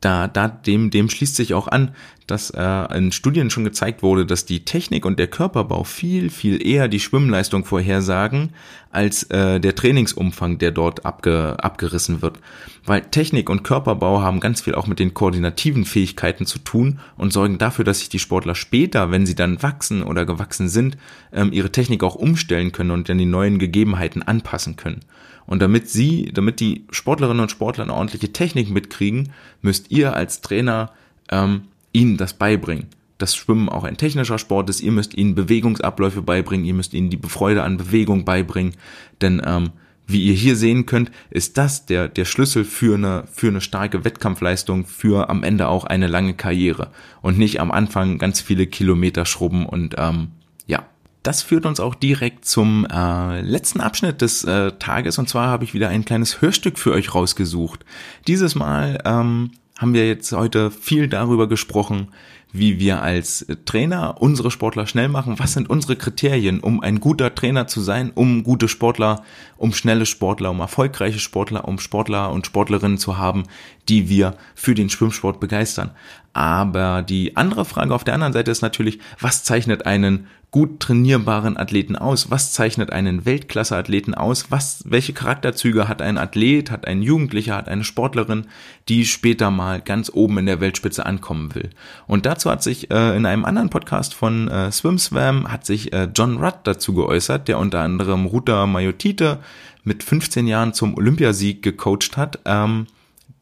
da, 0.00 0.28
da 0.28 0.48
dem, 0.48 0.90
dem 0.90 1.10
schließt 1.10 1.36
sich 1.36 1.54
auch 1.54 1.68
an, 1.68 1.92
dass 2.28 2.50
äh, 2.50 2.96
in 2.96 3.10
Studien 3.10 3.50
schon 3.50 3.64
gezeigt 3.64 4.02
wurde, 4.02 4.26
dass 4.26 4.44
die 4.44 4.64
Technik 4.64 5.06
und 5.06 5.18
der 5.18 5.28
Körperbau 5.28 5.82
viel, 5.82 6.30
viel 6.30 6.64
eher 6.64 6.86
die 6.86 7.00
Schwimmleistung 7.00 7.64
vorhersagen, 7.64 8.50
als 8.90 9.24
äh, 9.24 9.58
der 9.60 9.74
Trainingsumfang, 9.74 10.58
der 10.58 10.70
dort 10.70 11.04
abge, 11.04 11.56
abgerissen 11.58 12.22
wird. 12.22 12.38
Weil 12.84 13.02
Technik 13.02 13.50
und 13.50 13.64
Körperbau 13.64 14.20
haben 14.20 14.40
ganz 14.40 14.60
viel 14.60 14.74
auch 14.74 14.86
mit 14.86 14.98
den 14.98 15.14
koordinativen 15.14 15.84
Fähigkeiten 15.84 16.46
zu 16.46 16.58
tun 16.58 17.00
und 17.16 17.32
sorgen 17.32 17.58
dafür, 17.58 17.84
dass 17.84 18.00
sich 18.00 18.08
die 18.08 18.18
Sportler 18.18 18.54
später, 18.54 19.10
wenn 19.10 19.26
sie 19.26 19.34
dann 19.34 19.62
wachsen 19.62 20.02
oder 20.02 20.24
gewachsen 20.26 20.68
sind, 20.68 20.96
ähm, 21.32 21.52
ihre 21.52 21.72
Technik 21.72 22.02
auch 22.04 22.14
umstellen 22.14 22.72
können 22.72 22.90
und 22.90 23.08
dann 23.08 23.18
die 23.18 23.26
neuen 23.26 23.58
Gegebenheiten 23.58 24.22
anpassen 24.22 24.76
können. 24.76 25.00
Und 25.48 25.60
damit 25.60 25.88
sie, 25.88 26.30
damit 26.32 26.60
die 26.60 26.84
Sportlerinnen 26.90 27.40
und 27.40 27.50
Sportler 27.50 27.84
eine 27.84 27.94
ordentliche 27.94 28.32
Technik 28.32 28.70
mitkriegen, 28.70 29.30
müsst 29.62 29.90
ihr 29.90 30.14
als 30.14 30.42
Trainer 30.42 30.92
ähm, 31.30 31.62
ihnen 31.92 32.18
das 32.18 32.34
beibringen. 32.34 32.86
Das 33.16 33.34
Schwimmen 33.34 33.68
auch 33.68 33.82
ein 33.84 33.96
technischer 33.96 34.38
Sport 34.38 34.70
ist. 34.70 34.80
Ihr 34.80 34.92
müsst 34.92 35.14
ihnen 35.16 35.34
Bewegungsabläufe 35.34 36.22
beibringen. 36.22 36.66
Ihr 36.66 36.74
müsst 36.74 36.94
ihnen 36.94 37.10
die 37.10 37.18
Freude 37.26 37.62
an 37.64 37.78
Bewegung 37.78 38.24
beibringen. 38.26 38.74
Denn 39.22 39.42
ähm, 39.44 39.70
wie 40.06 40.24
ihr 40.26 40.34
hier 40.34 40.54
sehen 40.54 40.86
könnt, 40.86 41.10
ist 41.30 41.58
das 41.58 41.86
der, 41.86 42.08
der 42.08 42.26
Schlüssel 42.26 42.64
für 42.64 42.94
eine, 42.94 43.24
für 43.32 43.48
eine 43.48 43.60
starke 43.60 44.04
Wettkampfleistung, 44.04 44.86
für 44.86 45.28
am 45.30 45.42
Ende 45.42 45.68
auch 45.68 45.84
eine 45.84 46.08
lange 46.08 46.34
Karriere. 46.34 46.90
Und 47.22 47.38
nicht 47.38 47.60
am 47.60 47.70
Anfang 47.70 48.18
ganz 48.18 48.40
viele 48.40 48.66
Kilometer 48.66 49.24
schrubben 49.24 49.66
und 49.66 49.96
ähm, 49.98 50.28
ja, 50.66 50.86
das 51.28 51.42
führt 51.42 51.66
uns 51.66 51.78
auch 51.78 51.94
direkt 51.94 52.46
zum 52.46 52.86
äh, 52.90 53.42
letzten 53.42 53.82
Abschnitt 53.82 54.22
des 54.22 54.44
äh, 54.44 54.72
Tages 54.78 55.18
und 55.18 55.28
zwar 55.28 55.48
habe 55.48 55.62
ich 55.62 55.74
wieder 55.74 55.90
ein 55.90 56.06
kleines 56.06 56.40
Hörstück 56.40 56.78
für 56.78 56.92
euch 56.92 57.14
rausgesucht. 57.14 57.84
Dieses 58.26 58.54
Mal 58.54 58.98
ähm, 59.04 59.50
haben 59.76 59.92
wir 59.92 60.08
jetzt 60.08 60.32
heute 60.32 60.70
viel 60.70 61.06
darüber 61.06 61.46
gesprochen, 61.46 62.08
wie 62.50 62.78
wir 62.78 63.02
als 63.02 63.46
Trainer 63.66 64.22
unsere 64.22 64.50
Sportler 64.50 64.86
schnell 64.86 65.10
machen. 65.10 65.38
Was 65.38 65.52
sind 65.52 65.68
unsere 65.68 65.96
Kriterien, 65.96 66.60
um 66.60 66.80
ein 66.80 66.98
guter 66.98 67.34
Trainer 67.34 67.66
zu 67.66 67.82
sein, 67.82 68.10
um 68.14 68.42
gute 68.42 68.68
Sportler, 68.68 69.22
um 69.58 69.74
schnelle 69.74 70.06
Sportler, 70.06 70.50
um 70.50 70.60
erfolgreiche 70.60 71.18
Sportler, 71.18 71.68
um 71.68 71.78
Sportler 71.78 72.32
und 72.32 72.46
Sportlerinnen 72.46 72.96
zu 72.96 73.18
haben, 73.18 73.44
die 73.90 74.08
wir 74.08 74.34
für 74.54 74.74
den 74.74 74.88
Schwimmsport 74.88 75.40
begeistern. 75.40 75.90
Aber 76.32 77.02
die 77.02 77.36
andere 77.36 77.66
Frage 77.66 77.94
auf 77.94 78.04
der 78.04 78.14
anderen 78.14 78.32
Seite 78.32 78.50
ist 78.50 78.62
natürlich, 78.62 78.98
was 79.20 79.44
zeichnet 79.44 79.84
einen 79.84 80.28
gut 80.50 80.80
trainierbaren 80.80 81.56
Athleten 81.56 81.96
aus? 81.96 82.30
Was 82.30 82.52
zeichnet 82.52 82.90
einen 82.90 83.26
Weltklasse-Athleten 83.26 84.14
aus? 84.14 84.50
Was, 84.50 84.82
welche 84.86 85.12
Charakterzüge 85.12 85.88
hat 85.88 86.00
ein 86.00 86.16
Athlet, 86.16 86.70
hat 86.70 86.86
ein 86.86 87.02
Jugendlicher, 87.02 87.56
hat 87.56 87.68
eine 87.68 87.84
Sportlerin, 87.84 88.46
die 88.88 89.04
später 89.04 89.50
mal 89.50 89.80
ganz 89.80 90.10
oben 90.12 90.38
in 90.38 90.46
der 90.46 90.60
Weltspitze 90.60 91.04
ankommen 91.04 91.54
will? 91.54 91.70
Und 92.06 92.24
dazu 92.24 92.50
hat 92.50 92.62
sich 92.62 92.90
äh, 92.90 93.16
in 93.16 93.26
einem 93.26 93.44
anderen 93.44 93.68
Podcast 93.68 94.14
von 94.14 94.48
äh, 94.48 94.72
SwimSwam 94.72 95.52
hat 95.52 95.66
sich 95.66 95.92
äh, 95.92 96.08
John 96.14 96.38
Rudd 96.38 96.60
dazu 96.64 96.94
geäußert, 96.94 97.48
der 97.48 97.58
unter 97.58 97.80
anderem 97.80 98.24
Ruta 98.24 98.66
Majotite 98.66 99.40
mit 99.84 100.02
15 100.02 100.46
Jahren 100.46 100.72
zum 100.72 100.96
Olympiasieg 100.96 101.62
gecoacht 101.62 102.16
hat. 102.16 102.40
Ähm, 102.46 102.86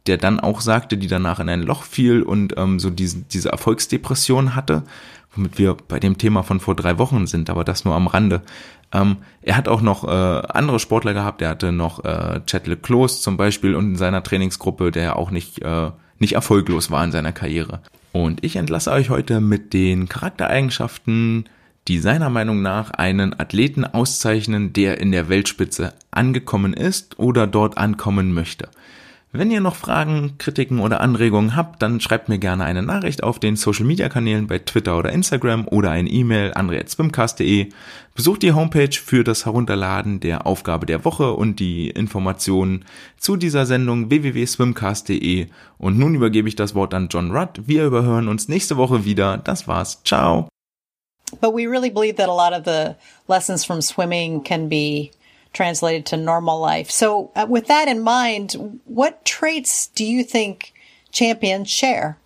der 0.06 0.18
dann 0.18 0.40
auch 0.40 0.60
sagte, 0.60 0.96
die 0.96 1.08
danach 1.08 1.40
in 1.40 1.48
ein 1.48 1.62
Loch 1.62 1.82
fiel 1.82 2.22
und 2.22 2.54
ähm, 2.56 2.78
so 2.78 2.90
diese, 2.90 3.22
diese 3.22 3.50
Erfolgsdepression 3.50 4.54
hatte 4.54 4.84
womit 5.36 5.58
wir 5.58 5.76
bei 5.88 5.98
dem 6.00 6.18
Thema 6.18 6.42
von 6.42 6.60
vor 6.60 6.74
drei 6.74 6.98
Wochen 6.98 7.26
sind, 7.26 7.50
aber 7.50 7.64
das 7.64 7.84
nur 7.84 7.94
am 7.94 8.06
Rande. 8.06 8.42
Ähm, 8.92 9.18
er 9.42 9.56
hat 9.56 9.68
auch 9.68 9.80
noch 9.80 10.04
äh, 10.04 10.08
andere 10.08 10.78
Sportler 10.78 11.14
gehabt, 11.14 11.42
er 11.42 11.50
hatte 11.50 11.72
noch 11.72 12.04
äh, 12.04 12.40
Chad 12.46 12.66
Leclos 12.66 13.20
zum 13.20 13.36
Beispiel 13.36 13.74
und 13.74 13.90
in 13.90 13.96
seiner 13.96 14.22
Trainingsgruppe, 14.22 14.90
der 14.90 15.16
auch 15.16 15.30
nicht, 15.30 15.62
äh, 15.62 15.90
nicht 16.18 16.34
erfolglos 16.34 16.90
war 16.90 17.04
in 17.04 17.12
seiner 17.12 17.32
Karriere. 17.32 17.80
Und 18.12 18.44
ich 18.44 18.56
entlasse 18.56 18.92
euch 18.92 19.10
heute 19.10 19.40
mit 19.40 19.72
den 19.74 20.08
Charaktereigenschaften, 20.08 21.48
die 21.88 21.98
seiner 21.98 22.30
Meinung 22.30 22.62
nach 22.62 22.90
einen 22.90 23.38
Athleten 23.38 23.84
auszeichnen, 23.84 24.72
der 24.72 25.00
in 25.00 25.12
der 25.12 25.28
Weltspitze 25.28 25.92
angekommen 26.10 26.72
ist 26.72 27.18
oder 27.18 27.46
dort 27.46 27.78
ankommen 27.78 28.32
möchte. 28.32 28.68
Wenn 29.38 29.50
ihr 29.50 29.60
noch 29.60 29.76
Fragen, 29.76 30.38
Kritiken 30.38 30.80
oder 30.80 31.00
Anregungen 31.00 31.56
habt, 31.56 31.82
dann 31.82 32.00
schreibt 32.00 32.28
mir 32.28 32.38
gerne 32.38 32.64
eine 32.64 32.82
Nachricht 32.82 33.22
auf 33.22 33.38
den 33.38 33.56
Social 33.56 33.84
Media 33.84 34.08
Kanälen 34.08 34.46
bei 34.46 34.58
Twitter 34.58 34.98
oder 34.98 35.12
Instagram 35.12 35.66
oder 35.68 35.90
eine 35.90 36.08
E-Mail 36.08 36.52
andre@swimcast.de. 36.54 37.68
Besucht 38.14 38.42
die 38.42 38.52
Homepage 38.52 38.92
für 38.92 39.24
das 39.24 39.44
Herunterladen 39.44 40.20
der 40.20 40.46
Aufgabe 40.46 40.86
der 40.86 41.04
Woche 41.04 41.32
und 41.32 41.60
die 41.60 41.90
Informationen 41.90 42.84
zu 43.18 43.36
dieser 43.36 43.66
Sendung 43.66 44.10
www.swimcast.de. 44.10 45.48
Und 45.78 45.98
nun 45.98 46.14
übergebe 46.14 46.48
ich 46.48 46.56
das 46.56 46.74
Wort 46.74 46.94
an 46.94 47.08
John 47.10 47.30
Rudd. 47.30 47.62
Wir 47.66 47.84
überhören 47.84 48.28
uns 48.28 48.48
nächste 48.48 48.76
Woche 48.76 49.04
wieder. 49.04 49.38
Das 49.38 49.68
war's. 49.68 50.02
Ciao. 50.04 50.48
But 51.40 51.54
we 51.54 51.66
really 51.66 51.90
believe 51.90 52.16
that 52.16 52.28
a 52.28 52.34
lot 52.34 52.52
of 52.52 52.64
the 52.64 52.94
lessons 53.28 53.64
from 53.64 53.82
swimming 53.82 54.42
can 54.42 54.68
be 54.68 55.10
translated 55.56 56.06
to 56.06 56.16
normal 56.16 56.60
life. 56.60 56.90
So, 56.90 57.32
uh, 57.34 57.46
with 57.48 57.66
that 57.66 57.88
in 57.88 58.00
mind, 58.00 58.80
what 58.84 59.24
traits 59.24 59.88
do 59.88 60.04
you 60.04 60.22
think 60.22 60.74
champions 61.10 61.70
share 61.70 62.18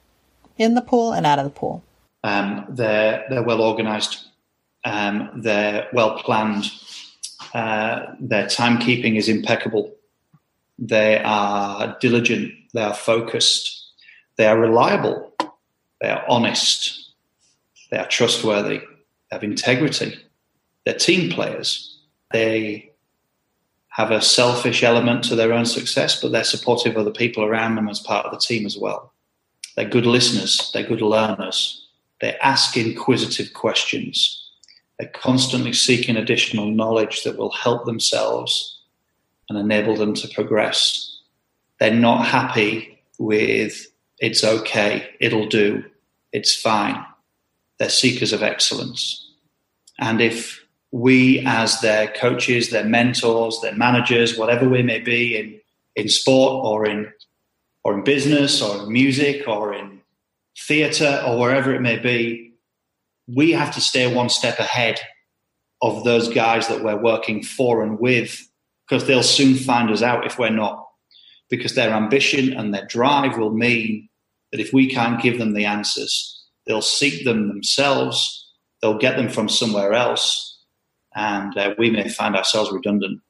in 0.58 0.74
the 0.74 0.82
pool 0.82 1.12
and 1.12 1.24
out 1.24 1.38
of 1.38 1.44
the 1.44 1.50
pool? 1.50 1.82
Um, 2.24 2.66
they're 2.68 3.24
they're 3.30 3.42
well 3.42 3.62
organised. 3.62 4.26
Um, 4.84 5.30
they're 5.36 5.88
well 5.92 6.18
planned. 6.18 6.70
Uh, 7.54 8.14
their 8.18 8.46
timekeeping 8.46 9.16
is 9.16 9.28
impeccable. 9.28 9.94
They 10.78 11.22
are 11.24 11.96
diligent. 12.00 12.52
They 12.74 12.82
are 12.82 12.94
focused. 12.94 13.92
They 14.36 14.46
are 14.46 14.58
reliable. 14.58 15.32
They 16.00 16.08
are 16.08 16.24
honest. 16.28 17.12
They 17.90 17.98
are 17.98 18.06
trustworthy. 18.06 18.78
They 18.78 19.32
have 19.32 19.44
integrity. 19.44 20.18
They're 20.84 20.94
team 20.94 21.30
players. 21.30 21.98
They 22.32 22.89
have 23.90 24.10
a 24.10 24.22
selfish 24.22 24.82
element 24.82 25.24
to 25.24 25.34
their 25.34 25.52
own 25.52 25.66
success, 25.66 26.20
but 26.20 26.32
they're 26.32 26.44
supportive 26.44 26.96
of 26.96 27.04
the 27.04 27.10
people 27.10 27.44
around 27.44 27.74
them 27.74 27.88
as 27.88 28.00
part 28.00 28.24
of 28.24 28.32
the 28.32 28.38
team 28.38 28.64
as 28.64 28.76
well. 28.76 29.12
They're 29.76 29.88
good 29.88 30.06
listeners, 30.06 30.70
they're 30.72 30.86
good 30.86 31.02
learners, 31.02 31.86
they 32.20 32.36
ask 32.36 32.76
inquisitive 32.76 33.52
questions, 33.52 34.50
they're 34.98 35.08
constantly 35.08 35.72
seeking 35.72 36.16
additional 36.16 36.70
knowledge 36.70 37.24
that 37.24 37.36
will 37.36 37.50
help 37.50 37.84
themselves 37.84 38.80
and 39.48 39.58
enable 39.58 39.96
them 39.96 40.14
to 40.14 40.28
progress. 40.28 41.18
They're 41.78 41.94
not 41.94 42.26
happy 42.26 43.02
with 43.18 43.86
it's 44.18 44.44
okay, 44.44 45.08
it'll 45.18 45.48
do, 45.48 45.84
it's 46.32 46.54
fine. 46.54 47.04
They're 47.78 47.88
seekers 47.88 48.32
of 48.32 48.42
excellence. 48.42 49.32
And 49.98 50.20
if 50.20 50.62
we 50.92 51.44
as 51.46 51.80
their 51.80 52.08
coaches, 52.08 52.70
their 52.70 52.84
mentors, 52.84 53.60
their 53.62 53.74
managers, 53.74 54.36
whatever 54.36 54.68
we 54.68 54.82
may 54.82 54.98
be 54.98 55.36
in 55.36 55.60
in 55.96 56.08
sport 56.08 56.64
or 56.64 56.86
in 56.86 57.12
or 57.84 57.94
in 57.94 58.04
business 58.04 58.60
or 58.62 58.82
in 58.82 58.92
music 58.92 59.46
or 59.48 59.74
in 59.74 60.00
theatre 60.58 61.22
or 61.26 61.38
wherever 61.38 61.74
it 61.74 61.80
may 61.80 61.98
be, 61.98 62.52
we 63.26 63.52
have 63.52 63.74
to 63.74 63.80
stay 63.80 64.12
one 64.12 64.28
step 64.28 64.58
ahead 64.58 65.00
of 65.82 66.04
those 66.04 66.28
guys 66.28 66.68
that 66.68 66.84
we're 66.84 67.00
working 67.00 67.42
for 67.42 67.82
and 67.82 67.98
with 67.98 68.46
because 68.86 69.06
they'll 69.06 69.22
soon 69.22 69.54
find 69.54 69.90
us 69.90 70.02
out 70.02 70.26
if 70.26 70.38
we're 70.38 70.50
not. 70.50 70.86
Because 71.48 71.74
their 71.74 71.90
ambition 71.90 72.52
and 72.52 72.72
their 72.72 72.86
drive 72.86 73.36
will 73.36 73.52
mean 73.52 74.08
that 74.52 74.60
if 74.60 74.72
we 74.72 74.88
can't 74.88 75.22
give 75.22 75.38
them 75.38 75.54
the 75.54 75.64
answers, 75.64 76.44
they'll 76.66 76.82
seek 76.82 77.24
them 77.24 77.48
themselves, 77.48 78.48
they'll 78.80 78.98
get 78.98 79.16
them 79.16 79.28
from 79.28 79.48
somewhere 79.48 79.92
else, 79.92 80.49
and 81.14 81.56
uh, 81.56 81.74
we 81.78 81.90
may 81.90 82.08
find 82.08 82.36
ourselves 82.36 82.70
redundant. 82.72 83.20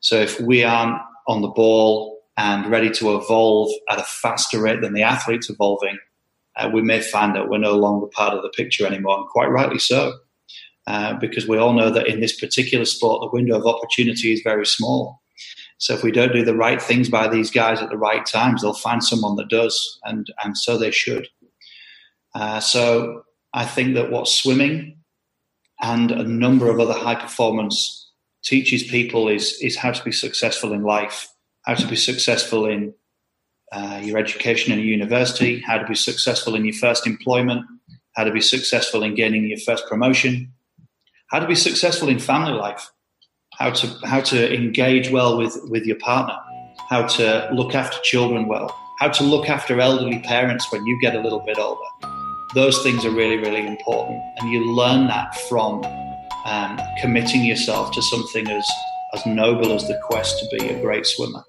So 0.00 0.16
if 0.16 0.40
we 0.40 0.64
aren't 0.64 1.00
on 1.28 1.42
the 1.42 1.48
ball 1.48 2.20
and 2.36 2.70
ready 2.70 2.90
to 2.90 3.16
evolve 3.16 3.70
at 3.90 3.98
a 3.98 4.04
faster 4.04 4.60
rate 4.60 4.80
than 4.80 4.94
the 4.94 5.02
athletes 5.02 5.50
evolving, 5.50 5.98
uh, 6.56 6.70
we 6.72 6.82
may 6.82 7.00
find 7.00 7.34
that 7.34 7.48
we're 7.48 7.58
no 7.58 7.76
longer 7.76 8.06
part 8.06 8.34
of 8.34 8.42
the 8.42 8.48
picture 8.50 8.86
anymore, 8.86 9.18
and 9.18 9.28
quite 9.28 9.50
rightly 9.50 9.78
so. 9.78 10.14
Uh, 10.86 11.14
because 11.14 11.46
we 11.46 11.58
all 11.58 11.72
know 11.72 11.90
that 11.90 12.06
in 12.06 12.20
this 12.20 12.40
particular 12.40 12.84
sport, 12.84 13.20
the 13.20 13.36
window 13.36 13.56
of 13.56 13.66
opportunity 13.66 14.32
is 14.32 14.40
very 14.42 14.66
small. 14.66 15.20
So 15.78 15.94
if 15.94 16.02
we 16.02 16.10
don't 16.10 16.32
do 16.32 16.44
the 16.44 16.56
right 16.56 16.80
things 16.80 17.08
by 17.08 17.28
these 17.28 17.50
guys 17.50 17.80
at 17.80 17.90
the 17.90 17.96
right 17.96 18.24
times, 18.26 18.62
they'll 18.62 18.74
find 18.74 19.02
someone 19.02 19.36
that 19.36 19.48
does, 19.48 19.98
and 20.04 20.26
and 20.42 20.56
so 20.56 20.76
they 20.76 20.90
should. 20.90 21.28
Uh, 22.34 22.60
so 22.60 23.22
I 23.54 23.64
think 23.64 23.94
that 23.94 24.10
what 24.10 24.28
swimming 24.28 24.99
and 25.80 26.10
a 26.10 26.24
number 26.24 26.70
of 26.70 26.78
other 26.78 26.92
high 26.92 27.14
performance 27.14 28.10
teaches 28.44 28.82
people 28.82 29.28
is 29.28 29.58
is 29.60 29.76
how 29.76 29.92
to 29.92 30.02
be 30.04 30.12
successful 30.12 30.72
in 30.72 30.82
life, 30.82 31.28
how 31.64 31.74
to 31.74 31.86
be 31.86 31.96
successful 31.96 32.66
in 32.66 32.94
uh, 33.72 34.00
your 34.02 34.18
education 34.18 34.72
in 34.72 34.78
a 34.78 34.82
university, 34.82 35.60
how 35.60 35.78
to 35.78 35.86
be 35.86 35.94
successful 35.94 36.54
in 36.54 36.64
your 36.64 36.74
first 36.74 37.06
employment, 37.06 37.64
how 38.16 38.24
to 38.24 38.32
be 38.32 38.40
successful 38.40 39.02
in 39.02 39.14
gaining 39.14 39.44
your 39.44 39.58
first 39.58 39.86
promotion, 39.86 40.52
how 41.30 41.38
to 41.38 41.46
be 41.46 41.54
successful 41.54 42.08
in 42.08 42.18
family 42.18 42.52
life, 42.52 42.90
how 43.54 43.70
to 43.70 43.86
how 44.06 44.20
to 44.20 44.54
engage 44.54 45.10
well 45.10 45.38
with 45.38 45.56
with 45.64 45.84
your 45.84 45.98
partner, 45.98 46.36
how 46.88 47.06
to 47.06 47.48
look 47.52 47.74
after 47.74 47.98
children 48.02 48.48
well, 48.48 48.74
how 48.98 49.08
to 49.08 49.22
look 49.22 49.48
after 49.48 49.80
elderly 49.80 50.18
parents 50.20 50.70
when 50.72 50.84
you 50.86 50.98
get 51.00 51.14
a 51.14 51.20
little 51.20 51.40
bit 51.40 51.58
older 51.58 52.09
those 52.54 52.82
things 52.82 53.04
are 53.04 53.10
really, 53.10 53.36
really 53.36 53.66
important. 53.66 54.20
And 54.38 54.50
you 54.50 54.74
learn 54.74 55.06
that 55.06 55.34
from 55.48 55.84
um, 56.46 56.80
committing 57.00 57.44
yourself 57.44 57.92
to 57.92 58.02
something 58.02 58.48
as, 58.48 58.68
as 59.14 59.24
noble 59.26 59.72
as 59.72 59.86
the 59.86 59.98
quest 60.04 60.38
to 60.40 60.58
be 60.58 60.68
a 60.68 60.80
great 60.80 61.06
swimmer. 61.06 61.44